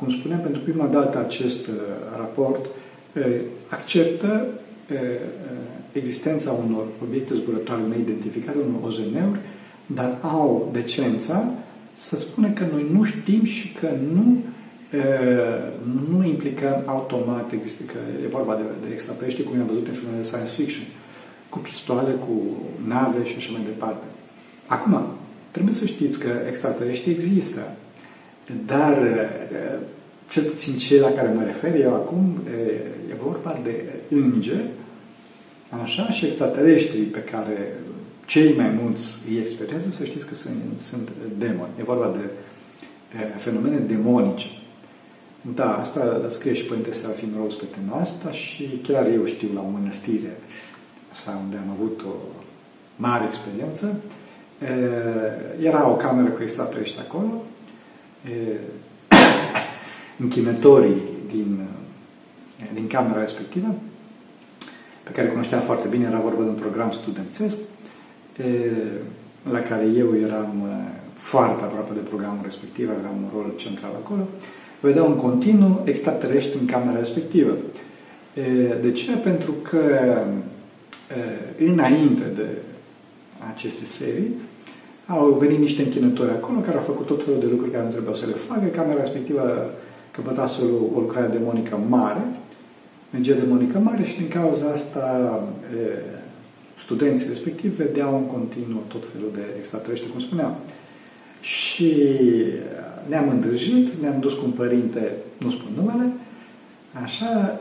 cum 0.00 0.10
spuneam, 0.10 0.40
pentru 0.40 0.60
prima 0.60 0.86
dată 0.86 1.18
acest 1.18 1.70
raport 2.16 2.66
e, 3.14 3.40
acceptă 3.68 4.46
existența 5.92 6.50
unor 6.50 6.84
obiecte 7.02 7.34
zburătoare 7.34 7.82
neidentificate, 7.88 8.58
unor 8.68 8.88
OZN-uri, 8.88 9.40
dar 9.86 10.18
au 10.22 10.70
decența 10.72 11.52
să 11.96 12.16
spune 12.16 12.50
că 12.50 12.64
noi 12.72 12.86
nu 12.92 13.04
știm 13.04 13.44
și 13.44 13.72
că 13.72 13.88
nu 14.12 14.36
nu 16.10 16.24
implicăm 16.24 16.82
automat, 16.84 17.52
există 17.52 17.82
că 17.92 17.98
e 18.24 18.28
vorba 18.28 18.54
de, 18.54 18.62
de 18.86 18.92
extraterestri, 18.92 19.44
cum 19.44 19.60
am 19.60 19.66
văzut 19.66 19.86
în 19.86 19.94
filmele 19.94 20.16
de 20.16 20.26
science 20.26 20.52
fiction, 20.62 20.84
cu 21.48 21.58
pistoale, 21.58 22.10
cu 22.10 22.34
nave 22.86 23.24
și 23.24 23.34
așa 23.36 23.52
mai 23.52 23.62
departe. 23.64 24.04
Acum, 24.66 25.04
trebuie 25.50 25.74
să 25.74 25.86
știți 25.86 26.18
că 26.18 26.28
extraterestri 26.48 27.10
există, 27.10 27.60
dar 28.66 28.98
cel 30.28 30.42
puțin 30.42 30.78
cei 30.78 30.98
la 30.98 31.10
care 31.10 31.32
mă 31.34 31.42
refer 31.42 31.80
eu 31.80 31.94
acum, 31.94 32.38
e 33.10 33.14
vorba 33.22 33.58
de 33.62 33.84
îngeri, 34.08 34.64
așa, 35.82 36.10
și 36.10 36.26
extraterestrii 36.26 37.02
pe 37.02 37.22
care 37.22 37.74
cei 38.26 38.54
mai 38.56 38.78
mulți 38.82 39.18
îi 39.28 39.38
experiență, 39.38 39.90
să 39.90 40.04
știți 40.04 40.26
că 40.26 40.34
sunt, 40.34 40.54
sunt 40.80 41.08
demoni. 41.38 41.70
E 41.78 41.82
vorba 41.82 42.16
de 42.18 42.24
e, 43.18 43.38
fenomene 43.38 43.76
demonice. 43.76 44.46
Da, 45.54 45.76
asta 45.76 46.26
scrie 46.28 46.54
și 46.54 46.64
Părinte 46.64 46.92
Serafim 46.92 47.28
Rose 47.42 47.56
pe 47.56 47.64
tema 47.64 48.00
asta 48.00 48.30
și 48.30 48.80
chiar 48.82 49.06
eu 49.06 49.24
știu 49.24 49.48
la 49.54 49.60
o 49.60 49.68
mănăstire 49.68 50.36
sau 51.24 51.34
unde 51.44 51.56
am 51.56 51.70
avut 51.70 52.00
o 52.02 52.14
mare 52.96 53.24
experiență. 53.26 53.96
E, 55.60 55.66
era 55.66 55.88
o 55.88 55.96
cameră 55.96 56.28
cu 56.28 56.42
extraterestri 56.42 57.00
acolo. 57.00 57.42
E, 58.28 58.56
închinătorii 60.24 61.02
din, 61.26 61.60
din 62.74 62.86
camera 62.86 63.20
respectivă, 63.20 63.74
pe 65.02 65.10
care 65.10 65.28
cunoșteam 65.28 65.60
foarte 65.60 65.88
bine, 65.88 66.06
era 66.06 66.18
vorba 66.18 66.42
de 66.42 66.48
un 66.48 66.54
program 66.54 66.92
studențesc, 66.92 67.58
la 69.50 69.58
care 69.58 69.84
eu 69.96 70.16
eram 70.16 70.68
foarte 71.14 71.62
aproape 71.62 71.92
de 71.94 72.08
programul 72.08 72.40
respectiv, 72.42 72.88
aveam 72.88 73.16
un 73.22 73.28
rol 73.34 73.52
central 73.56 73.90
acolo, 74.04 74.28
vedeau 74.80 75.06
în 75.06 75.16
continuu 75.16 75.82
extraterestri 75.84 76.58
în 76.60 76.66
camera 76.66 76.98
respectivă. 76.98 77.56
De 78.80 78.92
ce? 78.92 79.12
Pentru 79.12 79.52
că 79.52 80.14
înainte 81.58 82.24
de 82.34 82.46
aceste 83.54 83.84
serii, 83.84 84.30
au 85.10 85.36
venit 85.42 85.58
niște 85.58 85.82
închinători 85.82 86.30
acolo 86.30 86.58
care 86.58 86.76
au 86.76 86.82
făcut 86.82 87.06
tot 87.06 87.24
felul 87.24 87.40
de 87.40 87.46
lucruri 87.50 87.72
care 87.72 87.84
nu 87.84 87.90
trebuiau 87.90 88.14
să 88.14 88.26
le 88.26 88.32
facă. 88.32 88.66
Camera 88.66 89.00
respectivă 89.00 89.70
căpătase 90.10 90.60
o, 90.62 90.96
o 90.96 91.00
lucrare 91.00 91.36
demonică 91.38 91.78
mare, 91.88 92.24
energie 93.10 93.34
demonică 93.34 93.78
mare 93.78 94.04
și 94.04 94.16
din 94.16 94.28
cauza 94.28 94.66
asta 94.66 95.04
studenții 96.78 97.28
respectiv 97.28 97.76
vedeau 97.76 98.16
în 98.16 98.26
continuu 98.36 98.82
tot 98.88 99.04
felul 99.12 99.30
de 99.34 99.44
extraterestri, 99.58 100.10
cum 100.10 100.20
spuneam. 100.20 100.56
Și 101.40 101.92
ne-am 103.06 103.28
îndrăjit, 103.28 103.88
ne-am 104.00 104.20
dus 104.20 104.34
cu 104.34 104.44
un 104.44 104.50
părinte, 104.50 105.12
nu 105.38 105.50
spun 105.50 105.70
numele, 105.76 106.12
așa, 107.02 107.60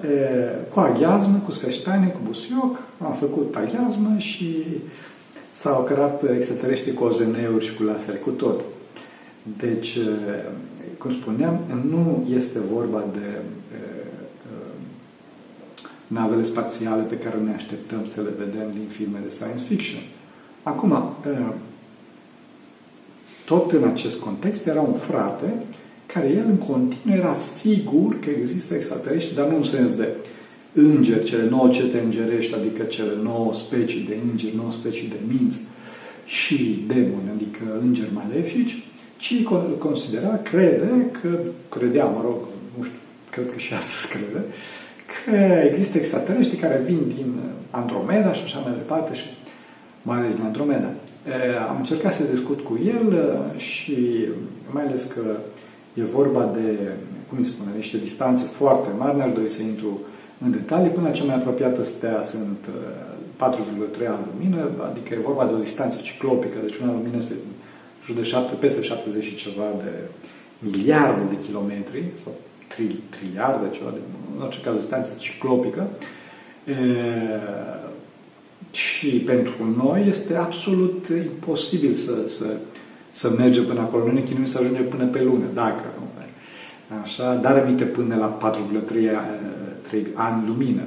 cu 0.73 0.79
aghiazmă, 0.79 1.41
cu 1.45 1.51
sfeștane, 1.51 2.07
cu 2.07 2.19
busioc, 2.23 2.83
am 3.03 3.13
făcut 3.13 3.55
aghiazmă 3.55 4.15
și 4.17 4.63
s-au 5.59 5.83
cărat 5.83 6.23
extraterestri 6.35 6.93
cu 6.93 7.03
OZN-uri 7.03 7.65
și 7.65 7.75
cu 7.75 7.83
lasere, 7.83 8.17
cu 8.17 8.29
tot. 8.29 8.61
Deci, 9.57 9.97
cum 10.97 11.11
spuneam, 11.11 11.59
nu 11.89 12.27
este 12.33 12.59
vorba 12.71 13.03
de 13.13 13.41
navele 16.07 16.43
spațiale 16.43 17.01
pe 17.01 17.17
care 17.17 17.37
ne 17.37 17.53
așteptăm 17.53 18.05
să 18.09 18.21
le 18.21 18.29
vedem 18.37 18.67
din 18.73 18.87
filme 18.87 19.19
de 19.23 19.29
science 19.29 19.63
fiction. 19.67 20.01
Acum, 20.63 21.13
tot 23.45 23.71
în 23.71 23.83
acest 23.83 24.19
context 24.19 24.67
era 24.67 24.81
un 24.81 24.93
frate 24.93 25.53
care 26.05 26.27
el 26.27 26.45
în 26.45 26.57
continuu 26.57 27.17
era 27.17 27.33
sigur 27.33 28.19
că 28.19 28.29
există 28.29 28.75
extraterestri, 28.75 29.35
dar 29.35 29.47
nu 29.47 29.55
în 29.55 29.63
sens 29.63 29.95
de 29.95 30.15
îngeri, 30.73 31.23
cele 31.23 31.49
nouă 31.49 31.69
cete 31.69 31.99
îngerești, 31.99 32.55
adică 32.55 32.83
cele 32.83 33.13
nouă 33.23 33.53
specii 33.53 34.05
de 34.07 34.17
îngeri, 34.31 34.55
nouă 34.55 34.71
specii 34.71 35.07
de 35.07 35.19
minți 35.27 35.59
și 36.25 36.83
demoni, 36.87 37.29
adică 37.35 37.79
îngeri 37.81 38.13
malefici, 38.13 38.83
ci 39.17 39.43
considera, 39.77 40.37
crede 40.37 41.11
că, 41.21 41.39
credea, 41.69 42.05
mă 42.05 42.21
rog, 42.23 42.37
nu 42.77 42.83
știu, 42.83 42.97
cred 43.29 43.51
că 43.51 43.57
și 43.57 43.73
astăzi 43.73 44.13
crede, 44.13 44.45
că 45.05 45.35
există 45.69 45.97
extraterestri 45.97 46.57
care 46.57 46.83
vin 46.85 46.99
din 47.15 47.33
Andromeda 47.69 48.33
și 48.33 48.41
așa 48.43 48.59
mai 48.59 48.73
departe 48.73 49.15
și 49.15 49.25
mai 50.01 50.17
ales 50.17 50.35
din 50.35 50.43
Andromeda. 50.43 50.91
Am 51.69 51.77
încercat 51.77 52.13
să 52.13 52.23
discut 52.31 52.59
cu 52.59 52.79
el 52.85 53.37
și 53.57 54.25
mai 54.71 54.83
ales 54.83 55.03
că 55.03 55.21
e 55.93 56.03
vorba 56.03 56.51
de, 56.53 56.93
cum 57.29 57.37
îi 57.37 57.45
spune, 57.45 57.71
niște 57.75 57.97
distanțe 57.97 58.43
foarte 58.43 58.89
mari, 58.97 59.17
n-aș 59.17 59.31
dori 59.33 59.49
să 59.49 59.61
intru 59.61 59.99
în 60.43 60.51
detalii, 60.51 60.89
până 60.89 61.07
la 61.07 61.13
cea 61.13 61.23
mai 61.23 61.35
apropiată 61.35 61.83
stea 61.83 62.21
sunt 62.21 62.57
4,3 63.37 64.07
ani 64.07 64.27
lumină, 64.33 64.69
adică 64.89 65.13
e 65.13 65.19
vorba 65.23 65.45
de 65.45 65.53
o 65.53 65.63
distanță 65.63 65.99
ciclopică, 66.01 66.57
deci 66.63 66.77
una 66.77 66.91
lumină 66.91 67.17
este 67.17 67.33
jur 68.05 68.15
de 68.15 68.23
7, 68.23 68.55
peste 68.55 68.81
70 68.81 69.23
și 69.23 69.35
ceva 69.35 69.63
de 69.83 69.91
miliarde 70.59 71.21
de 71.29 71.45
kilometri, 71.45 72.03
sau 72.23 72.33
tri, 72.67 72.95
triliarde, 73.09 73.65
ceva 73.71 73.89
de, 73.89 73.99
în 74.35 74.41
orice 74.43 74.61
caz, 74.61 74.73
o 74.73 74.77
distanță 74.77 75.11
ciclopică. 75.19 75.87
E, 76.65 76.73
și 78.71 79.07
pentru 79.09 79.75
noi 79.83 80.05
este 80.07 80.35
absolut 80.35 81.05
imposibil 81.07 81.93
să, 81.93 82.27
să, 82.27 82.45
să 83.11 83.33
mergem 83.37 83.65
până 83.65 83.79
acolo. 83.79 84.05
Noi 84.05 84.13
ne 84.13 84.21
chinuim 84.21 84.45
să 84.45 84.57
ajungem 84.57 84.87
până 84.87 85.05
pe 85.05 85.23
lună, 85.23 85.45
dacă 85.53 85.83
nu. 85.99 86.07
Așa, 87.01 87.35
dar 87.35 87.57
aminte 87.57 87.83
până 87.83 88.15
la 88.15 88.55
4,3 88.93 89.09
ani 90.13 90.47
lumină. 90.47 90.81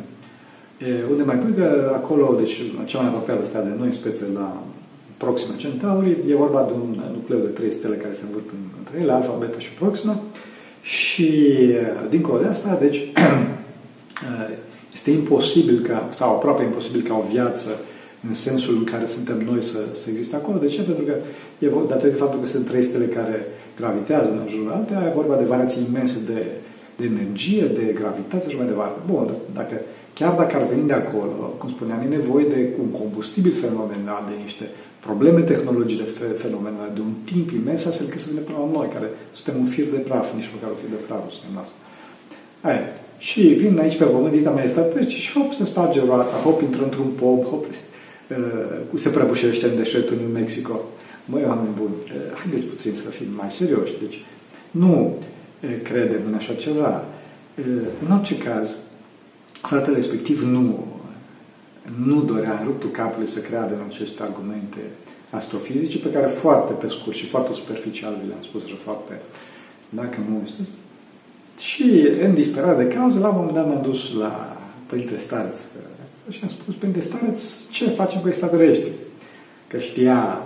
E, 0.78 1.10
unde 1.10 1.22
mai 1.22 1.36
pui 1.36 1.54
că 1.54 1.92
acolo, 1.94 2.34
deci 2.38 2.60
cea 2.84 3.00
mai 3.00 3.08
apropiată 3.08 3.44
stea 3.44 3.62
de 3.62 3.74
noi, 3.78 3.86
în 3.86 3.92
speță 3.92 4.26
la 4.34 4.62
Proxima 5.16 5.56
Centauri, 5.56 6.16
e 6.28 6.34
vorba 6.34 6.62
de 6.62 6.72
un 6.72 7.00
nucleu 7.12 7.38
de 7.38 7.46
trei 7.46 7.72
stele 7.72 7.96
care 7.96 8.14
se 8.14 8.24
învârt 8.26 8.48
între 8.78 9.00
ele, 9.00 9.12
Alfa, 9.12 9.36
Beta 9.38 9.58
și 9.58 9.72
Proxima. 9.72 10.20
Și 10.82 11.30
dincolo 12.10 12.38
de 12.42 12.48
asta, 12.48 12.78
deci 12.80 12.98
este 14.96 15.10
imposibil 15.10 15.80
ca, 15.88 16.08
sau 16.10 16.30
aproape 16.30 16.62
imposibil 16.62 17.02
ca 17.02 17.14
o 17.14 17.30
viață 17.32 17.70
în 18.28 18.34
sensul 18.34 18.76
în 18.76 18.84
care 18.84 19.06
suntem 19.06 19.38
noi 19.50 19.62
să, 19.62 19.78
să 19.92 20.10
existe 20.10 20.36
acolo. 20.36 20.58
De 20.58 20.66
ce? 20.66 20.82
Pentru 20.82 21.04
că 21.04 21.14
e 21.58 21.70
datorită 21.88 22.16
faptul 22.16 22.40
că 22.40 22.46
sunt 22.46 22.66
trei 22.66 22.82
stele 22.82 23.04
care 23.04 23.46
gravitează 23.76 24.28
în 24.30 24.48
jurul 24.48 24.72
altea, 24.72 25.06
e 25.08 25.14
vorba 25.14 25.36
de 25.36 25.44
variații 25.44 25.86
imense 25.88 26.18
de, 26.26 26.46
de 26.98 27.04
energie, 27.14 27.64
de 27.78 27.84
gravitate 28.00 28.50
și 28.50 28.56
mai 28.56 28.66
departe. 28.66 28.98
Bun, 29.10 29.26
dacă 29.54 29.74
chiar 30.18 30.32
dacă 30.40 30.56
ar 30.56 30.64
veni 30.72 30.86
de 30.86 30.98
acolo, 31.02 31.36
cum 31.58 31.68
spuneam, 31.76 32.00
e 32.00 32.16
nevoie 32.18 32.46
de 32.54 32.60
un 32.82 32.90
combustibil 33.00 33.54
fenomenal, 33.64 34.22
de 34.28 34.34
niște 34.42 34.64
probleme 35.06 35.40
tehnologice 35.40 36.04
fenomenale, 36.44 36.90
de 36.94 37.00
un 37.08 37.14
timp 37.30 37.50
imens, 37.50 37.84
astfel 37.86 38.08
că 38.08 38.18
să 38.18 38.28
vină 38.30 38.40
până 38.40 38.58
la 38.58 38.70
noi, 38.76 38.88
care 38.94 39.08
suntem 39.38 39.60
un 39.62 39.68
fir 39.74 39.86
de 39.96 40.00
praf, 40.08 40.26
nici 40.34 40.50
măcar 40.54 40.68
un 40.74 40.78
fir 40.82 40.90
de 40.96 41.00
praf, 41.06 41.24
suntem 41.36 41.58
asta. 41.62 41.76
Aia. 42.68 42.82
Și 43.18 43.40
vin 43.62 43.78
aici 43.78 43.96
pe 43.96 44.04
pământ, 44.04 44.32
dita 44.32 44.50
mai 44.50 44.64
este 44.64 44.80
trece 44.80 45.16
și 45.16 45.32
hop, 45.32 45.52
se 45.52 45.64
sparge 45.64 46.00
roata, 46.04 46.36
hop, 46.44 46.62
intră 46.62 46.82
într-un 46.84 47.10
pop, 47.20 47.44
hop, 47.44 47.64
uh, 47.64 49.00
se 49.04 49.08
prăbușește 49.08 49.66
în 49.66 49.76
deșertul 49.76 50.16
New 50.16 50.32
Mexico. 50.40 50.80
Măi, 51.24 51.44
oameni 51.46 51.76
buni, 51.80 51.94
uh, 52.04 52.10
haideți 52.40 52.66
puțin 52.72 52.94
să 52.94 53.08
fim 53.08 53.26
mai 53.36 53.50
serioși. 53.50 53.98
Deci, 54.00 54.18
nu 54.70 54.92
uh, 55.04 55.10
credem 55.82 56.20
în 56.26 56.34
așa 56.34 56.54
ceva. 56.54 57.04
Uh, 57.58 57.86
în 58.06 58.12
orice 58.12 58.38
caz, 58.38 58.70
fratele 59.52 59.96
respectiv 59.96 60.42
nu, 60.42 60.86
nu 62.04 62.22
dorea 62.22 62.58
în 62.58 62.64
ruptul 62.64 62.90
capului 62.90 63.28
să 63.28 63.40
creadă 63.40 63.74
în 63.74 63.82
aceste 63.88 64.22
argumente 64.22 64.80
astrofizice, 65.30 65.98
pe 65.98 66.10
care 66.10 66.26
foarte 66.26 66.72
pe 66.72 66.88
scurt 66.88 67.16
și 67.16 67.26
foarte 67.26 67.52
superficial 67.52 68.16
le-am 68.28 68.42
spus 68.42 68.66
și 68.66 68.76
foarte, 68.76 69.20
dacă 69.88 70.18
nu 70.28 70.42
este. 70.44 70.62
Și 71.58 72.08
în 72.20 72.34
disperare 72.34 72.84
de 72.84 72.94
cauză, 72.94 73.18
la 73.18 73.28
un 73.28 73.36
moment 73.36 73.54
dat 73.54 73.66
m-am 73.66 73.82
dus 73.82 74.12
la 74.12 74.56
Părinte 74.86 75.16
Stareț 75.16 75.58
și 76.28 76.40
am 76.42 76.48
spus, 76.48 76.74
Părinte 76.74 77.00
Stareț, 77.00 77.68
ce 77.70 77.88
facem 77.88 78.20
cu 78.20 78.28
extraterestri? 78.28 78.90
Că 79.68 79.78
știa 79.78 80.42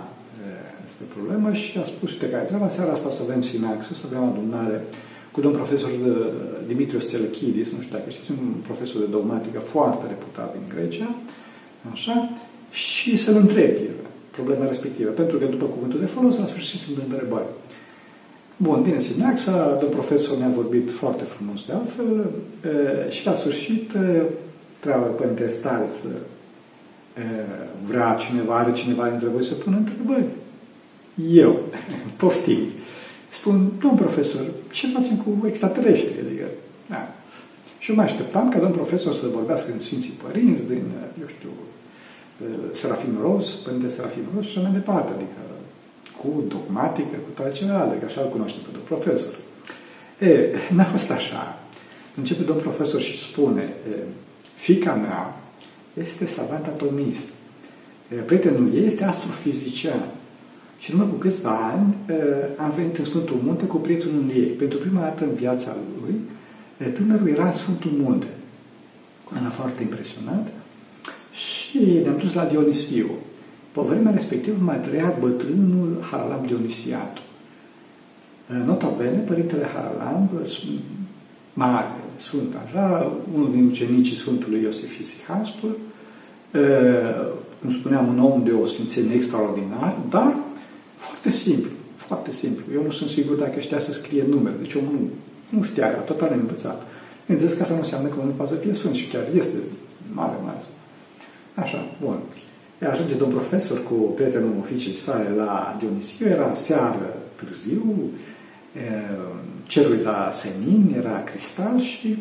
despre 0.83 1.05
problemă 1.15 1.53
și 1.53 1.77
a 1.77 1.83
spus, 1.83 2.11
uite 2.11 2.29
care 2.29 2.43
treaba, 2.43 2.69
seara 2.69 2.91
asta 2.91 3.07
o 3.07 3.11
să 3.11 3.21
avem 3.23 3.41
Sinax, 3.41 3.89
o 3.89 3.93
să 3.93 4.05
avem 4.09 4.23
adunare 4.23 4.83
cu 5.37 5.43
domn 5.43 5.55
profesor 5.55 5.89
Dimitrios 6.67 7.03
Tselechidis, 7.05 7.71
nu 7.71 7.81
știu 7.81 7.97
dacă 7.97 8.09
știți, 8.09 8.31
un 8.31 8.53
profesor 8.63 8.99
de 9.01 9.07
dogmatică 9.11 9.59
foarte 9.59 10.07
reputat 10.07 10.51
din 10.51 10.75
Grecia, 10.75 11.15
așa, 11.91 12.29
și 12.71 13.17
să-l 13.17 13.35
întrebi 13.35 13.81
problema 14.31 14.65
respectivă, 14.67 15.09
pentru 15.09 15.37
că 15.37 15.45
după 15.45 15.65
cuvântul 15.65 15.99
de 15.99 16.05
folos, 16.05 16.37
la 16.37 16.45
sfârșit 16.45 16.79
sunt 16.79 16.97
întrebări. 16.97 17.45
Bun, 18.57 18.81
bine, 18.81 18.99
Sinaxa, 18.99 19.77
domn 19.79 19.91
profesor 19.91 20.37
ne-a 20.37 20.49
vorbit 20.49 20.91
foarte 20.91 21.23
frumos 21.23 21.65
de 21.65 21.73
altfel 21.73 22.29
și 23.09 23.25
la 23.25 23.35
sfârșit 23.35 23.91
treaba 24.79 25.05
Părinte 25.05 25.47
Stareț 25.47 25.95
vrea 27.87 28.13
cineva, 28.13 28.57
are 28.57 28.73
cineva 28.73 29.09
dintre 29.09 29.27
voi 29.27 29.43
să 29.43 29.53
pună 29.53 29.75
întrebări. 29.75 30.25
Eu, 31.31 31.59
poftim. 32.21 32.59
Spun, 33.47 33.71
domn 33.79 33.95
profesor, 33.95 34.41
ce 34.71 34.87
facem 34.87 35.15
cu 35.15 35.47
extraterestri? 35.47 36.25
Adică, 36.25 36.45
da. 36.85 37.13
Și 37.77 37.89
eu 37.89 37.95
mă 37.95 38.01
așteptam 38.01 38.49
ca 38.49 38.59
domn 38.59 38.71
profesor 38.71 39.13
să 39.13 39.27
vorbească 39.27 39.71
în 39.71 39.79
Sfinții 39.79 40.19
Părinți, 40.23 40.67
din, 40.67 40.83
eu 41.21 41.27
știu, 41.27 41.49
Serafim 42.73 43.17
Ros, 43.21 43.49
Părinte 43.49 43.87
Serafim 43.87 44.23
Ros 44.35 44.45
și 44.45 44.57
așa 44.57 44.67
mai 44.67 44.77
departe. 44.79 45.11
Adică 45.13 45.39
cu 46.17 46.43
dogmatică, 46.47 47.15
cu 47.25 47.29
toate 47.35 47.51
celelalte, 47.51 47.97
că 47.99 48.05
așa 48.05 48.21
îl 48.21 48.29
cunoaște 48.29 48.59
pe 48.63 48.69
domn 48.71 48.85
profesor. 48.85 49.33
E, 50.19 50.49
n-a 50.75 50.83
fost 50.83 51.11
așa. 51.11 51.59
Începe 52.15 52.43
domn 52.43 52.59
profesor 52.59 53.01
și 53.01 53.17
spune, 53.17 53.61
e, 53.61 53.95
fica 54.55 54.93
mea 54.93 55.41
este 55.93 56.25
savant 56.25 56.65
atomist. 56.65 57.27
E, 58.11 58.15
prietenul 58.15 58.73
ei 58.73 58.85
este 58.85 59.03
astrofizician. 59.03 60.05
Și 60.77 60.91
numai 60.91 61.07
cu 61.09 61.15
câțiva 61.15 61.71
ani 61.73 61.95
am 62.57 62.73
venit 62.75 62.97
în 62.97 63.05
Sfântul 63.05 63.39
Munte 63.43 63.65
cu 63.65 63.77
prietenul 63.77 64.31
ei. 64.35 64.45
Pentru 64.45 64.77
prima 64.77 65.01
dată 65.01 65.23
în 65.23 65.33
viața 65.33 65.75
lui, 66.01 66.15
tânărul 66.91 67.27
era 67.27 67.47
în 67.47 67.55
Sfântul 67.55 67.91
Munte. 68.01 68.27
Era 69.39 69.49
foarte 69.49 69.81
impresionat 69.81 70.47
și 71.31 71.79
ne-am 72.03 72.17
dus 72.17 72.33
la 72.33 72.45
Dionisiu. 72.45 73.09
Pe 73.71 73.81
vremea 73.81 74.11
respectivă 74.11 74.57
mai 74.59 74.79
trăia 74.79 75.15
bătrânul 75.19 75.97
Haralam 76.11 76.45
Dionisiatu. 76.45 77.21
Nota 78.65 78.93
bene, 78.97 79.17
Părintele 79.17 79.65
Haralam, 79.73 80.29
mare, 81.53 81.95
sunt 82.17 82.55
așa, 82.65 83.11
unul 83.33 83.51
din 83.51 83.67
ucenicii 83.67 84.15
Sfântului 84.15 84.61
Iosif 84.61 84.99
Isihastul, 84.99 85.77
cum 87.61 87.71
spuneam, 87.71 88.07
un 88.07 88.19
om 88.19 88.43
de 88.43 88.51
o 88.51 88.65
sfințenie 88.65 89.15
extraordinar, 89.15 89.97
dar 90.09 90.35
foarte 91.27 91.49
simplu, 91.49 91.71
foarte 91.95 92.31
simplu. 92.31 92.63
Eu 92.73 92.83
nu 92.83 92.91
sunt 92.91 93.09
sigur 93.09 93.35
dacă 93.35 93.59
știa 93.59 93.79
să 93.79 93.93
scrie 93.93 94.23
numere, 94.29 94.55
deci 94.59 94.73
omul 94.73 94.91
nu, 94.91 95.09
nu 95.49 95.63
știa, 95.63 95.87
era 95.87 95.97
total 95.97 96.31
învățat. 96.39 96.87
Bineînțeles 97.25 97.55
că 97.55 97.61
asta 97.61 97.73
nu 97.73 97.79
înseamnă 97.79 98.07
că 98.07 98.15
omul 98.19 98.33
poate 98.37 98.53
să 98.53 98.59
fie 98.59 98.73
sfânt 98.73 98.95
și 98.95 99.07
chiar 99.07 99.23
este 99.35 99.57
mare, 100.13 100.35
mare. 100.43 100.61
Așa, 101.55 101.85
bun. 102.01 102.17
Ajunge 102.91 103.13
domn 103.15 103.31
profesor 103.31 103.83
cu 103.83 103.93
prietenul 103.93 104.55
oficiei 104.59 104.95
sale 104.95 105.29
la 105.35 105.77
Dionisiu, 105.79 106.27
era 106.27 106.53
seară 106.53 107.17
târziu, 107.35 107.95
cerul 109.67 109.99
era 109.99 110.31
senin, 110.33 110.95
era 110.97 111.23
cristal 111.23 111.79
și 111.81 112.17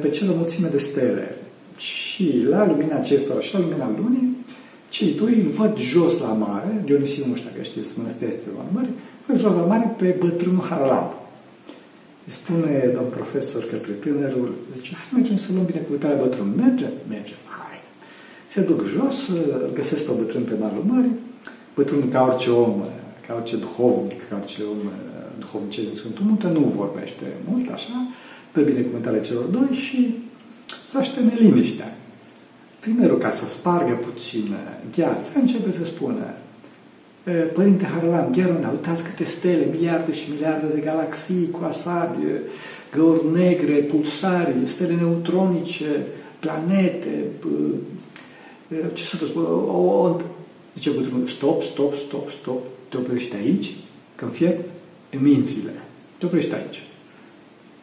pe 0.00 0.08
cer 0.08 0.28
o 0.28 0.34
mulțime 0.34 0.68
de 0.68 0.78
stele. 0.78 1.36
Și 1.76 2.44
la 2.48 2.66
lumina 2.66 2.96
acestora 2.96 3.40
și 3.40 3.54
la 3.54 3.60
lumina 3.60 3.90
lunii, 3.96 4.36
cei 4.94 5.12
doi 5.20 5.34
îl 5.44 5.50
văd 5.60 5.74
jos 5.78 6.14
la 6.26 6.32
mare, 6.46 6.82
Dionisiu 6.84 7.26
nu 7.26 7.34
știu 7.34 7.50
dacă 7.50 7.62
știți, 7.62 7.98
mănăstirea 7.98 8.32
este 8.34 8.44
pe 8.46 8.74
mare, 8.74 8.90
văd 9.26 9.36
jos 9.38 9.54
la 9.60 9.64
mare 9.72 9.86
pe 10.00 10.16
bătrânul 10.22 10.64
Haralamp. 10.68 11.12
Îi 12.26 12.32
spune 12.38 12.90
domn 12.96 13.10
profesor 13.18 13.62
către 13.72 13.92
tânărul, 13.92 14.54
zice, 14.74 14.90
hai 14.94 15.08
mergem 15.18 15.36
să 15.36 15.48
luăm 15.52 15.64
binecuvântarea 15.72 16.22
bătrânului. 16.22 16.62
Merge? 16.64 16.88
Merge. 17.08 17.34
Hai. 17.58 17.78
Se 18.52 18.60
duc 18.60 18.80
jos, 18.94 19.28
îl 19.28 19.70
găsesc 19.74 20.02
pe 20.06 20.12
bătrân 20.20 20.42
pe 20.42 20.54
malul 20.60 20.84
mării, 20.92 21.16
bătrânul 21.74 22.08
ca 22.08 22.20
orice 22.30 22.50
om, 22.50 22.74
ca 23.26 23.32
orice 23.38 23.56
duhovnic, 23.56 24.20
ca 24.28 24.36
orice 24.40 24.62
om 24.72 24.80
duhovnic 25.38 25.74
din 25.88 25.96
Sfântul 26.00 26.24
Munte, 26.24 26.46
nu 26.46 26.72
vorbește 26.76 27.26
mult 27.48 27.70
așa, 27.70 27.96
pe 28.52 28.60
binecuvântarea 28.60 29.20
celor 29.20 29.44
doi 29.44 29.70
și 29.86 30.18
să 30.88 30.98
aștepte 30.98 31.36
liniștea. 31.42 31.96
Tânărul, 32.82 33.18
ca 33.18 33.30
să 33.30 33.44
spargă 33.44 33.92
puțin 33.92 34.56
gheața, 34.96 35.40
începe 35.40 35.72
să 35.72 35.84
spună 35.84 36.24
Părinte 37.52 37.84
Harlam, 37.84 38.32
chiar 38.32 38.48
unde 38.48 38.68
uitați 38.70 39.02
câte 39.02 39.24
stele, 39.24 39.68
miliarde 39.70 40.12
și 40.12 40.30
miliarde 40.30 40.66
de 40.74 40.80
galaxii 40.80 41.50
cu 41.50 41.64
asabi, 41.64 42.16
găuri 42.92 43.32
negre, 43.32 43.74
pulsari, 43.74 44.54
stele 44.66 44.94
neutronice, 44.94 46.06
planete, 46.38 47.24
ce 48.92 49.04
să 49.04 49.16
vă 49.20 49.26
spun, 49.26 49.42
o, 49.44 49.78
o, 49.78 50.20
zice 50.74 50.90
bătrânul, 50.90 51.26
stop, 51.26 51.62
stop, 51.62 51.94
stop, 51.94 52.30
stop, 52.30 52.60
te 52.88 52.96
oprești 52.96 53.36
aici, 53.36 53.76
că 54.14 54.26
fie 54.32 54.58
mințile, 55.20 55.72
te 56.18 56.26
oprești 56.26 56.54
aici. 56.54 56.82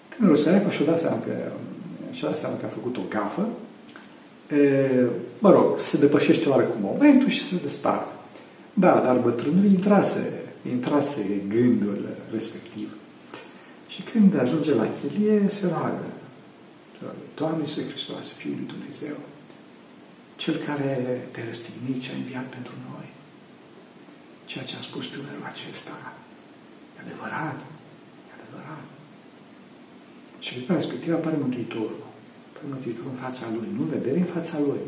Tânărul 0.09 0.37
săracă 0.37 0.69
și-a 0.69 0.85
dat 0.85 0.99
seama 0.99 1.17
că, 1.17 1.31
și-a 2.11 2.27
dat 2.27 2.37
seama 2.37 2.55
că 2.55 2.65
a 2.65 2.69
făcut 2.69 2.97
o 2.97 3.01
gafă, 3.09 3.41
e, 3.41 3.68
mă 5.39 5.51
rog, 5.51 5.79
se 5.79 5.97
depășește 5.97 6.49
oarecum 6.49 6.81
momentul 6.81 7.29
și 7.29 7.47
se 7.47 7.55
desparte. 7.61 8.11
Da, 8.73 8.99
dar 8.99 9.17
bătrânul 9.17 9.65
intrase, 9.65 10.41
intrase 10.69 11.41
gândul 11.47 12.09
respectiv. 12.31 12.89
Și 13.87 14.01
când 14.01 14.39
ajunge 14.39 14.73
la 14.73 14.91
chelie, 14.91 15.49
se 15.49 15.67
roagă. 15.67 16.05
Doamne 17.35 17.61
Iisus 17.61 17.87
Hristos, 17.89 18.25
Fiul 18.37 18.55
lui 18.55 18.67
Dumnezeu, 18.67 19.15
Cel 20.35 20.55
care 20.55 21.27
te 21.31 21.45
răstignit 21.45 22.01
și 22.01 22.11
a 22.11 22.15
înviat 22.15 22.45
pentru 22.45 22.73
noi, 22.89 23.07
ceea 24.45 24.63
ce 24.63 24.75
a 24.75 24.81
spus 24.81 25.05
tânărul 25.07 25.51
acesta, 25.53 26.13
e 26.95 26.99
adevărat, 27.05 27.59
e 28.27 28.31
adevărat. 28.39 28.85
Și 30.39 30.53
pe 30.53 30.73
respectiv 30.73 31.13
apare 31.13 31.37
Mântuitorul. 31.39 32.08
Apare 32.59 32.73
Mântuitorul 32.73 33.11
în 33.15 33.21
fața 33.25 33.45
Lui, 33.55 33.67
nu 33.77 33.83
vedere 33.83 34.17
în 34.19 34.31
fața 34.35 34.57
Lui. 34.59 34.83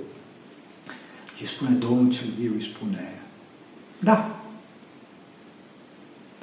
Și 1.38 1.46
spune 1.46 1.76
Domnul 1.76 2.12
cel 2.12 2.28
viu, 2.40 2.52
îi 2.56 2.64
spune, 2.64 3.22
da. 4.00 4.18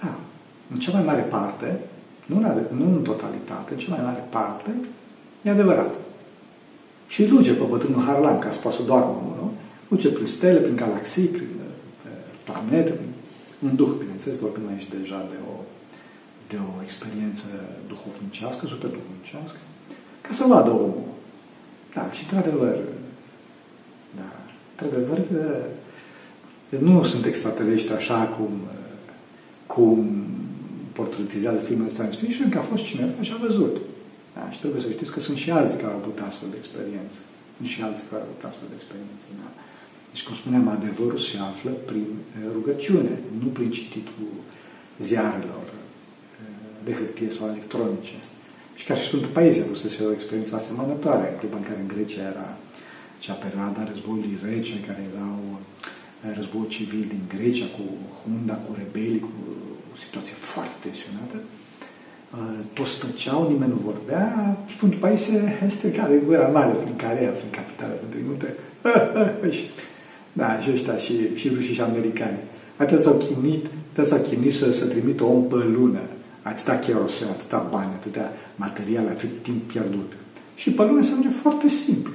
Da. 0.00 0.18
În 0.72 0.78
cea 0.78 0.92
mai 0.92 1.04
mare 1.04 1.20
parte, 1.20 1.80
nu 2.26 2.36
în, 2.36 2.66
nu 2.76 2.84
în 2.96 3.02
totalitate, 3.02 3.72
în 3.72 3.78
cea 3.78 3.94
mai 3.94 4.04
mare 4.04 4.24
parte, 4.30 4.70
e 5.42 5.50
adevărat. 5.50 5.94
Și 7.08 7.24
duce 7.24 7.52
pe 7.54 7.64
bătrânul 7.68 8.02
Harlan 8.02 8.38
ca 8.38 8.50
să 8.50 8.58
poată 8.58 8.76
să 8.76 8.82
doarmă, 8.82 9.34
nu? 9.40 9.52
Duce 9.88 10.08
prin 10.08 10.26
stele, 10.26 10.58
prin 10.58 10.76
galaxii, 10.76 11.26
prin 11.26 11.48
planete, 12.44 12.90
prin, 12.90 13.12
în 13.62 13.76
duh, 13.76 13.90
bineînțeles, 13.98 14.38
vorbim 14.38 14.68
aici 14.68 14.88
deja 14.98 15.26
de 15.30 15.36
o, 15.52 15.54
de 16.48 16.56
o 16.56 16.82
experiență 16.82 17.46
duhovnicească, 17.88 18.66
super 18.66 18.90
duhovnicească, 18.90 19.58
ca 20.20 20.32
să 20.32 20.44
vadă 20.44 20.70
omul. 20.70 21.17
Da, 21.98 22.10
și 22.16 22.22
într-adevăr, 22.24 22.76
da, 24.20 24.30
într-adevăr, 24.72 25.18
nu 26.88 27.04
sunt 27.04 27.24
extraterestri 27.26 27.94
așa 27.94 28.20
cum, 28.36 28.52
cum 29.66 29.98
portretizează 30.92 31.60
filmele 31.68 31.90
science 31.96 32.18
fiction, 32.24 32.48
că 32.50 32.58
a 32.58 32.70
fost 32.72 32.84
cineva 32.84 33.22
și 33.26 33.32
a 33.34 33.44
văzut. 33.46 33.74
Da? 34.36 34.42
Și 34.52 34.58
trebuie 34.62 34.82
să 34.82 34.90
știți 34.90 35.12
că 35.14 35.20
sunt 35.20 35.38
și 35.44 35.50
alții 35.50 35.80
care 35.82 35.92
au 35.92 36.00
avut 36.02 36.18
astfel 36.28 36.48
de 36.50 36.58
experiență. 36.62 37.18
Sunt 37.56 37.68
și 37.74 37.80
alții 37.86 38.08
care 38.10 38.22
au 38.22 38.28
avut 38.30 38.44
astfel 38.50 38.68
de 38.72 38.76
experiență. 38.80 39.26
Da? 39.40 39.48
Deci, 40.10 40.24
cum 40.26 40.34
spuneam, 40.42 40.66
adevărul 40.68 41.20
se 41.28 41.36
află 41.50 41.72
prin 41.90 42.08
eh, 42.18 42.48
rugăciune, 42.56 43.14
nu 43.42 43.48
prin 43.56 43.70
cititul 43.78 44.30
ziarelor 45.06 45.66
eh, 45.72 45.76
de 46.86 46.92
hârtie 46.98 47.30
sau 47.36 47.44
electronice. 47.54 48.16
Și 48.78 48.84
chiar 48.86 48.98
și 49.00 49.08
Sfântul 49.10 49.36
Paisie 49.36 49.62
a 49.62 49.76
să 49.84 49.88
se 49.88 50.04
o 50.04 50.12
experiență 50.18 50.52
asemănătoare, 50.54 51.24
în 51.28 51.38
clipa 51.38 51.56
în 51.60 51.68
care 51.68 51.80
în 51.80 51.92
Grecia 51.94 52.22
era 52.32 52.48
cea 53.24 53.36
perioada 53.44 53.88
războiului 53.90 54.38
rece, 54.48 54.74
care 54.88 55.02
erau 55.12 55.38
eh, 56.24 56.32
război 56.38 56.74
civil 56.76 57.04
din 57.14 57.22
Grecia, 57.34 57.68
cu 57.76 57.84
Hunda, 58.18 58.56
cu 58.64 58.70
rebelii, 58.80 59.26
cu 59.28 59.34
o 59.92 59.96
situație 60.04 60.34
foarte 60.52 60.76
tensionată, 60.84 61.36
eh, 61.40 62.60
toți 62.76 62.94
stăceau, 62.98 63.40
nimeni 63.52 63.74
nu 63.74 63.80
vorbea, 63.90 64.26
Sfântul 64.74 65.00
Paisie 65.04 65.40
este 65.70 65.92
ca 65.96 66.04
de 66.12 66.16
gura 66.26 66.48
mare 66.58 66.72
prin 66.82 66.96
care 67.04 67.22
prin 67.38 67.52
capitală, 67.58 67.94
pentru 68.02 68.18
multe. 68.28 68.48
Da, 70.40 70.60
și 70.60 70.70
ăștia, 70.72 70.96
și, 70.96 71.14
și 71.34 71.48
rușii 71.54 71.74
și 71.74 71.80
americani. 71.80 72.38
Atât 72.76 73.00
s-au 73.00 73.14
chinuit, 73.14 73.66
atât 73.92 74.06
s-au 74.06 74.18
chinuit 74.18 74.54
să, 74.54 74.72
să 74.72 74.86
trimită 74.86 75.24
om 75.24 75.42
pe 75.44 75.56
lună 75.76 76.00
atâta 76.48 76.78
kerosene, 76.78 77.30
atâta 77.30 77.68
bani, 77.70 77.92
atâta 77.94 78.32
material, 78.56 79.06
atât 79.06 79.42
timp 79.42 79.62
pierdut. 79.62 80.12
Și 80.54 80.70
pe 80.70 80.82
lume 80.82 81.02
se 81.02 81.10
ajunge 81.10 81.28
foarte 81.28 81.68
simplu. 81.68 82.12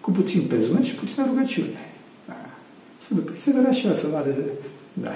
Cu 0.00 0.10
puțin 0.10 0.46
pezment 0.46 0.84
și 0.84 0.94
puțină 0.94 1.26
rugăciune. 1.26 1.92
Da. 2.26 2.34
Și 3.04 3.14
după 3.14 3.32
se 3.38 3.52
vedea 3.52 3.70
și 3.70 3.86
el 3.86 3.94
să 3.94 4.06
vadă, 4.06 4.34
da, 4.92 5.08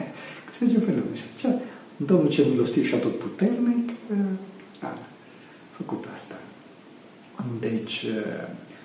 că 0.46 0.52
se 0.52 0.66
zice 0.66 0.78
felul 0.78 1.04
ăsta. 1.12 1.60
Domnul 1.96 2.28
cel 2.28 2.44
milostiv 2.44 2.86
și 2.86 2.94
atot 2.94 3.18
puternic 3.18 3.90
a 4.80 4.98
făcut 5.70 6.04
asta. 6.12 6.34
Deci, 7.60 8.06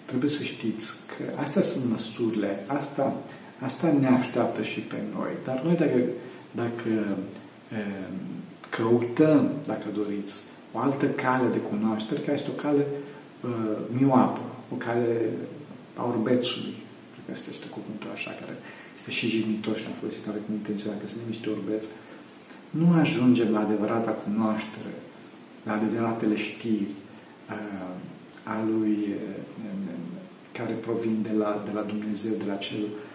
trebuie 0.06 0.30
să 0.30 0.44
știți 0.44 0.96
că 1.18 1.42
astea 1.42 1.62
sunt 1.62 1.90
măsurile, 1.90 2.64
asta, 2.68 3.16
asta 3.60 3.96
ne 4.00 4.08
așteaptă 4.08 4.64
și 4.64 4.80
pe 4.80 4.96
noi. 5.14 5.32
Dar 5.46 5.62
noi, 5.64 5.76
dacă, 5.76 6.00
dacă 6.52 7.18
căutăm, 8.70 9.52
dacă 9.66 9.88
doriți, 9.94 10.36
o 10.74 10.78
altă 10.80 11.06
cale 11.06 11.48
de 11.52 11.58
cunoaștere, 11.58 12.20
care 12.20 12.38
este 12.38 12.50
o 12.56 12.62
cale 12.62 12.86
uh, 12.88 13.78
mioapă, 14.00 14.42
o 14.74 14.76
cale 14.76 15.30
a 15.96 16.04
orbețului. 16.06 16.76
Cred 17.12 17.24
că 17.26 17.32
asta 17.32 17.50
este 17.52 17.68
cuvântul 17.76 18.10
așa, 18.14 18.32
care 18.40 18.56
este 18.98 19.12
și 19.12 19.28
jignitor 19.28 19.78
și 19.78 19.86
am 19.86 20.00
folosit 20.00 20.26
care 20.26 20.38
cu 20.38 20.52
intenția 20.52 20.92
că 21.02 21.08
sunt 21.08 21.24
niște 21.28 21.50
orbeți. 21.50 21.88
Nu 22.70 22.88
ajungem 23.00 23.50
la 23.52 23.60
adevărata 23.60 24.12
cunoaștere, 24.12 24.94
la 25.64 25.74
adevăratele 25.74 26.38
știri 26.38 26.92
uh, 27.50 27.94
a 28.44 28.64
lui 28.70 28.96
uh, 29.14 29.48
care 30.58 30.74
provin 30.74 31.18
de 31.28 31.34
la, 31.38 31.64
de 31.66 31.72
la 31.74 31.82
Dumnezeu, 31.82 32.34
de 32.38 32.48
la 32.48 32.56
cel 32.56 32.84
atot 32.84 33.07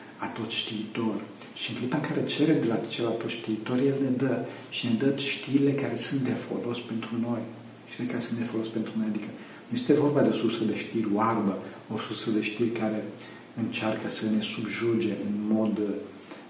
știitor. 0.48 1.14
Și 1.54 1.70
în 1.70 1.76
clipa 1.76 1.96
în 1.96 2.02
care 2.08 2.24
cerem 2.24 2.58
de 2.60 2.66
la 2.66 2.78
cel 2.94 3.06
atot 3.06 3.30
știitor, 3.30 3.78
El 3.78 3.96
ne 4.02 4.12
dă 4.22 4.34
și 4.70 4.86
ne 4.86 4.94
dă 5.02 5.08
știrile 5.16 5.72
care 5.72 5.96
sunt 5.96 6.20
de 6.20 6.36
folos 6.46 6.78
pentru 6.90 7.12
noi. 7.20 7.42
Știrile 7.90 8.12
care 8.12 8.24
sunt 8.24 8.38
de 8.38 8.44
folos 8.44 8.68
pentru 8.68 8.92
noi. 8.96 9.06
Adică 9.08 9.30
nu 9.68 9.74
este 9.76 9.92
vorba 9.92 10.20
de 10.22 10.28
o 10.28 10.40
sursă 10.42 10.64
de 10.64 10.76
știri 10.76 11.08
oarbă, 11.12 11.58
o 11.94 11.98
sursă 11.98 12.30
de 12.30 12.42
știri 12.42 12.70
care 12.82 13.04
încearcă 13.62 14.08
să 14.08 14.24
ne 14.30 14.42
subjuge 14.42 15.12
în 15.26 15.34
mod 15.54 15.80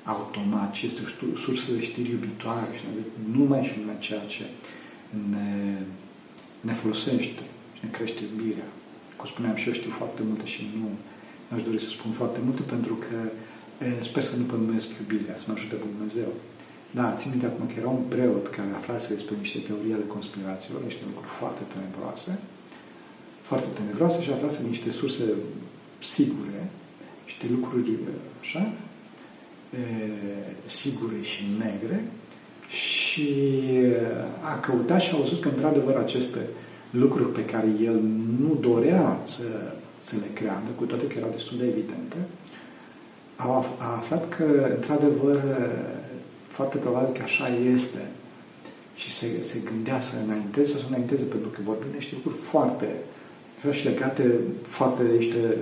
automat, 0.04 0.72
ci 0.72 0.82
este 0.82 1.00
o 1.34 1.36
sursă 1.36 1.72
de 1.72 1.82
știri 1.82 2.10
iubitoare 2.10 2.72
și 2.78 2.84
numai 3.36 3.64
și 3.64 3.78
numai 3.78 3.96
ceea 3.98 4.24
ce 4.34 4.44
ne, 5.30 5.78
ne 6.60 6.72
folosește 6.72 7.42
și 7.74 7.80
ne 7.82 7.90
crește 7.90 8.20
iubirea. 8.30 8.68
Cum 9.16 9.26
spuneam 9.28 9.56
și 9.56 9.68
eu 9.68 9.74
știu 9.74 9.90
foarte 9.90 10.22
multe 10.28 10.46
și 10.46 10.60
nu 10.78 10.88
aș 11.54 11.62
dori 11.62 11.80
să 11.80 11.88
spun 11.88 12.12
foarte 12.12 12.40
multe 12.44 12.62
pentru 12.62 12.94
că 12.94 13.16
Sper 14.00 14.22
să 14.30 14.36
nu 14.36 14.44
pămânesc 14.44 14.88
iubirea, 15.00 15.36
să 15.36 15.44
mă 15.48 15.54
ajute 15.56 15.76
Dumnezeu. 15.86 16.30
Da, 16.98 17.14
țin 17.18 17.30
minte 17.30 17.46
acum 17.46 17.66
că 17.66 17.74
era 17.78 17.88
un 17.88 18.04
preot 18.14 18.46
care 18.56 18.70
aflase 18.74 19.14
despre 19.14 19.34
niște 19.38 19.58
teorii 19.66 19.92
ale 19.92 20.06
conspirațiilor, 20.16 20.80
niște 20.82 21.04
lucruri 21.08 21.30
foarte 21.40 21.62
tenebroase, 21.72 22.32
foarte 23.42 23.68
tenebroase 23.78 24.22
și 24.22 24.30
aflase 24.30 24.60
niște 24.68 24.90
surse 24.90 25.24
sigure, 26.14 26.62
niște 27.24 27.46
lucruri 27.54 27.90
așa, 28.40 28.62
e, 29.78 29.84
sigure 30.64 31.20
și 31.22 31.42
negre 31.64 32.04
și 32.68 33.28
a 34.52 34.58
căutat 34.60 35.00
și 35.00 35.10
a 35.14 35.16
văzut 35.16 35.40
că 35.40 35.48
într-adevăr 35.48 35.96
aceste 35.96 36.40
lucruri 36.90 37.32
pe 37.32 37.44
care 37.44 37.68
el 37.82 38.00
nu 38.40 38.58
dorea 38.60 39.20
să, 39.24 39.72
să 40.02 40.14
le 40.20 40.30
creadă, 40.34 40.70
cu 40.76 40.84
toate 40.84 41.06
că 41.06 41.18
erau 41.18 41.30
destul 41.32 41.56
de 41.58 41.64
evidente, 41.64 42.16
a, 43.42 43.64
a 43.78 43.96
aflat 43.96 44.28
că, 44.28 44.44
într-adevăr, 44.74 45.40
foarte 46.48 46.76
probabil 46.76 47.14
că 47.14 47.22
așa 47.22 47.48
este 47.48 48.08
și 48.94 49.10
se, 49.10 49.42
se 49.42 49.58
gândea 49.64 50.00
să 50.00 50.14
înainteze, 50.24 50.72
să 50.78 50.84
înainteze, 50.88 51.24
pentru 51.24 51.48
că 51.48 51.60
vorbim 51.64 51.86
de 51.90 51.96
niște 51.96 52.14
lucruri 52.14 52.36
foarte, 52.36 52.86
și 53.70 53.84
legate 53.84 54.34
foarte 54.62 55.02
de 55.02 55.12
niște 55.12 55.56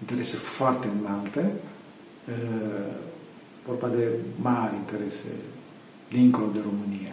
interese 0.00 0.36
foarte 0.36 0.88
înalte, 1.00 1.52
vorba 3.66 3.88
de 3.88 4.08
mari 4.40 4.74
interese 4.74 5.28
dincolo 6.08 6.46
de 6.52 6.60
România. 6.64 7.12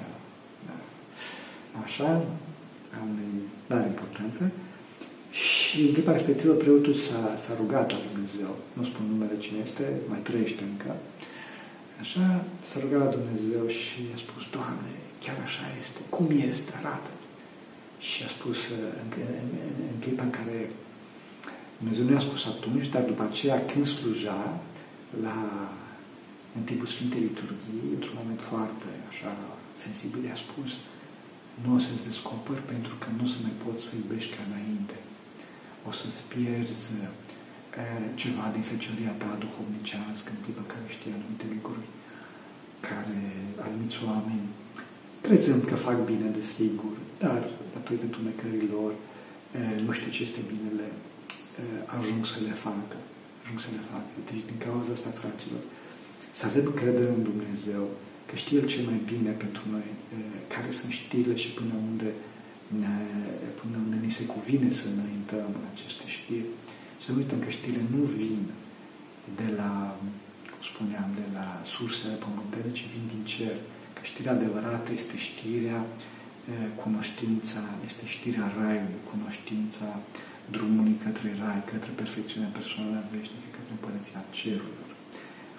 Așa, 1.83 2.25
a 2.93 3.03
unei 3.11 3.41
mari 3.69 3.87
importanță. 3.87 4.51
Și 5.73 5.81
în 5.87 5.93
clipa 5.95 6.17
respectivă 6.19 6.53
preotul 6.53 6.95
s-a, 7.05 7.23
s-a 7.43 7.53
rugat 7.61 7.87
la 7.91 8.01
Dumnezeu. 8.11 8.51
Nu 8.77 8.83
spun 8.89 9.03
numele 9.11 9.37
cine 9.45 9.59
este, 9.67 9.83
mai 10.11 10.21
trăiește 10.27 10.63
încă. 10.71 10.91
Așa 12.03 12.25
s-a 12.67 12.77
rugat 12.83 12.99
la 13.05 13.15
Dumnezeu 13.17 13.63
și 13.79 13.99
a 14.15 14.17
spus, 14.25 14.43
Doamne, 14.55 14.91
chiar 15.23 15.37
așa 15.47 15.65
este. 15.81 15.99
Cum 16.15 16.27
este? 16.51 16.71
Arată. 16.79 17.11
Și 18.07 18.19
a 18.27 18.29
spus 18.37 18.59
în, 19.01 19.09
în, 19.43 19.49
în 19.91 19.97
clipa 20.03 20.23
în 20.29 20.35
care 20.39 20.57
Dumnezeu 21.79 22.03
nu 22.05 22.13
i-a 22.13 22.27
spus 22.29 22.41
atunci, 22.53 22.87
dar 22.93 23.03
după 23.11 23.23
aceea 23.29 23.57
când 23.71 23.85
sluja 23.97 24.41
la, 25.25 25.37
în 26.57 26.63
timpul 26.69 26.89
Sfintei 26.93 27.25
Liturghii, 27.27 27.93
într-un 27.97 28.17
moment 28.21 28.41
foarte 28.51 28.89
așa 29.11 29.31
sensibil, 29.85 30.21
i-a 30.23 30.39
spus 30.45 30.71
nu 31.63 31.69
o 31.75 31.79
să-ți 31.85 32.07
descoper 32.09 32.57
pentru 32.73 32.93
că 33.01 33.07
nu 33.17 33.23
o 33.25 33.31
să 33.33 33.37
mai 33.45 33.55
poți 33.63 33.83
să 33.87 33.91
iubești 33.95 34.35
ca 34.35 34.43
înainte 34.49 34.97
o 35.87 35.91
să-ți 35.99 36.21
pierzi 36.31 36.85
ceva 38.21 38.45
din 38.55 38.65
fecioria 38.71 39.13
ta 39.21 39.31
duhovnicească 39.43 40.29
în 40.33 40.39
clipa 40.43 40.65
care 40.73 40.87
știi 40.95 41.15
anumite 41.15 41.45
lucruri 41.55 41.87
care 42.89 43.21
anumiți 43.65 43.99
oameni, 44.09 44.47
crezând 45.25 45.61
că 45.69 45.75
fac 45.87 45.97
bine 46.11 46.27
de 46.37 46.43
sigur, 46.55 46.95
dar 47.23 47.41
datorită 47.75 48.05
întunecărilor, 48.07 48.91
nu 49.85 49.91
știu 49.97 50.09
ce 50.15 50.21
este 50.27 50.41
binele, 50.51 50.87
ajung 51.97 52.21
să 52.33 52.37
le 52.47 52.55
facă. 52.67 52.97
Ajung 53.41 53.59
să 53.65 53.69
le 53.75 53.83
facă. 53.91 54.11
Deci, 54.29 54.43
din 54.49 54.59
cauza 54.65 54.91
asta, 54.93 55.19
fraților, 55.21 55.61
să 56.39 56.43
avem 56.45 56.67
credere 56.79 57.11
în 57.17 57.23
Dumnezeu, 57.31 57.83
că 58.27 58.33
știe 58.41 58.57
El 58.59 58.67
ce 58.73 58.79
mai 58.89 58.99
bine 59.11 59.31
pentru 59.43 59.63
noi, 59.73 59.87
care 60.53 60.69
sunt 60.79 60.91
știrile 61.01 61.35
și 61.43 61.49
până 61.59 61.73
unde 61.89 62.09
ne, 62.81 62.95
până 63.59 63.75
unde 63.85 63.97
ni 64.05 64.11
se 64.17 64.25
cuvine 64.35 64.69
să 64.79 64.85
înaintăm 64.93 65.49
în 65.59 65.65
aceste 65.73 66.05
știri. 66.15 66.49
Să 67.03 67.07
nu 67.11 67.17
uităm 67.17 67.39
că 67.43 67.49
știrile 67.57 67.85
nu 67.95 68.03
vin 68.19 68.41
de 69.39 69.47
la, 69.59 69.71
cum 70.51 70.63
spuneam, 70.71 71.09
de 71.21 71.27
la 71.37 71.47
sursele 71.73 72.15
pământene, 72.23 72.69
ci 72.77 72.85
vin 72.93 73.05
din 73.13 73.23
cer. 73.33 73.55
Că 73.95 74.01
știrea 74.09 74.35
adevărată 74.37 74.89
este 74.99 75.15
știrea, 75.27 75.79
cunoștința, 76.83 77.63
este 77.89 78.03
știrea 78.15 78.47
raiului, 78.57 79.01
cunoștința 79.13 79.87
drumului 80.55 80.97
către 81.05 81.29
rai, 81.41 81.61
către 81.71 81.91
perfecțiunea 82.01 82.55
personală 82.57 82.99
veșnică, 83.11 83.47
către 83.57 83.73
împărăția 83.75 84.21
cerurilor. 84.39 84.89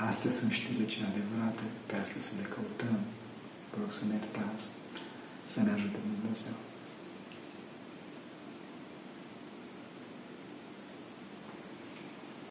Astea 0.08 0.32
sunt 0.38 0.50
știrile 0.58 0.86
cele 0.92 1.06
adevărate, 1.12 1.64
pe 1.88 1.94
astea 2.02 2.22
să 2.28 2.32
le 2.40 2.46
căutăm. 2.54 2.98
Vă 3.70 3.76
rog 3.82 3.90
să 3.98 4.04
ne 4.04 4.14
iertați, 4.18 4.64
să 5.52 5.58
ne 5.62 5.72
ajute 5.76 5.98
Dumnezeu. 6.08 6.56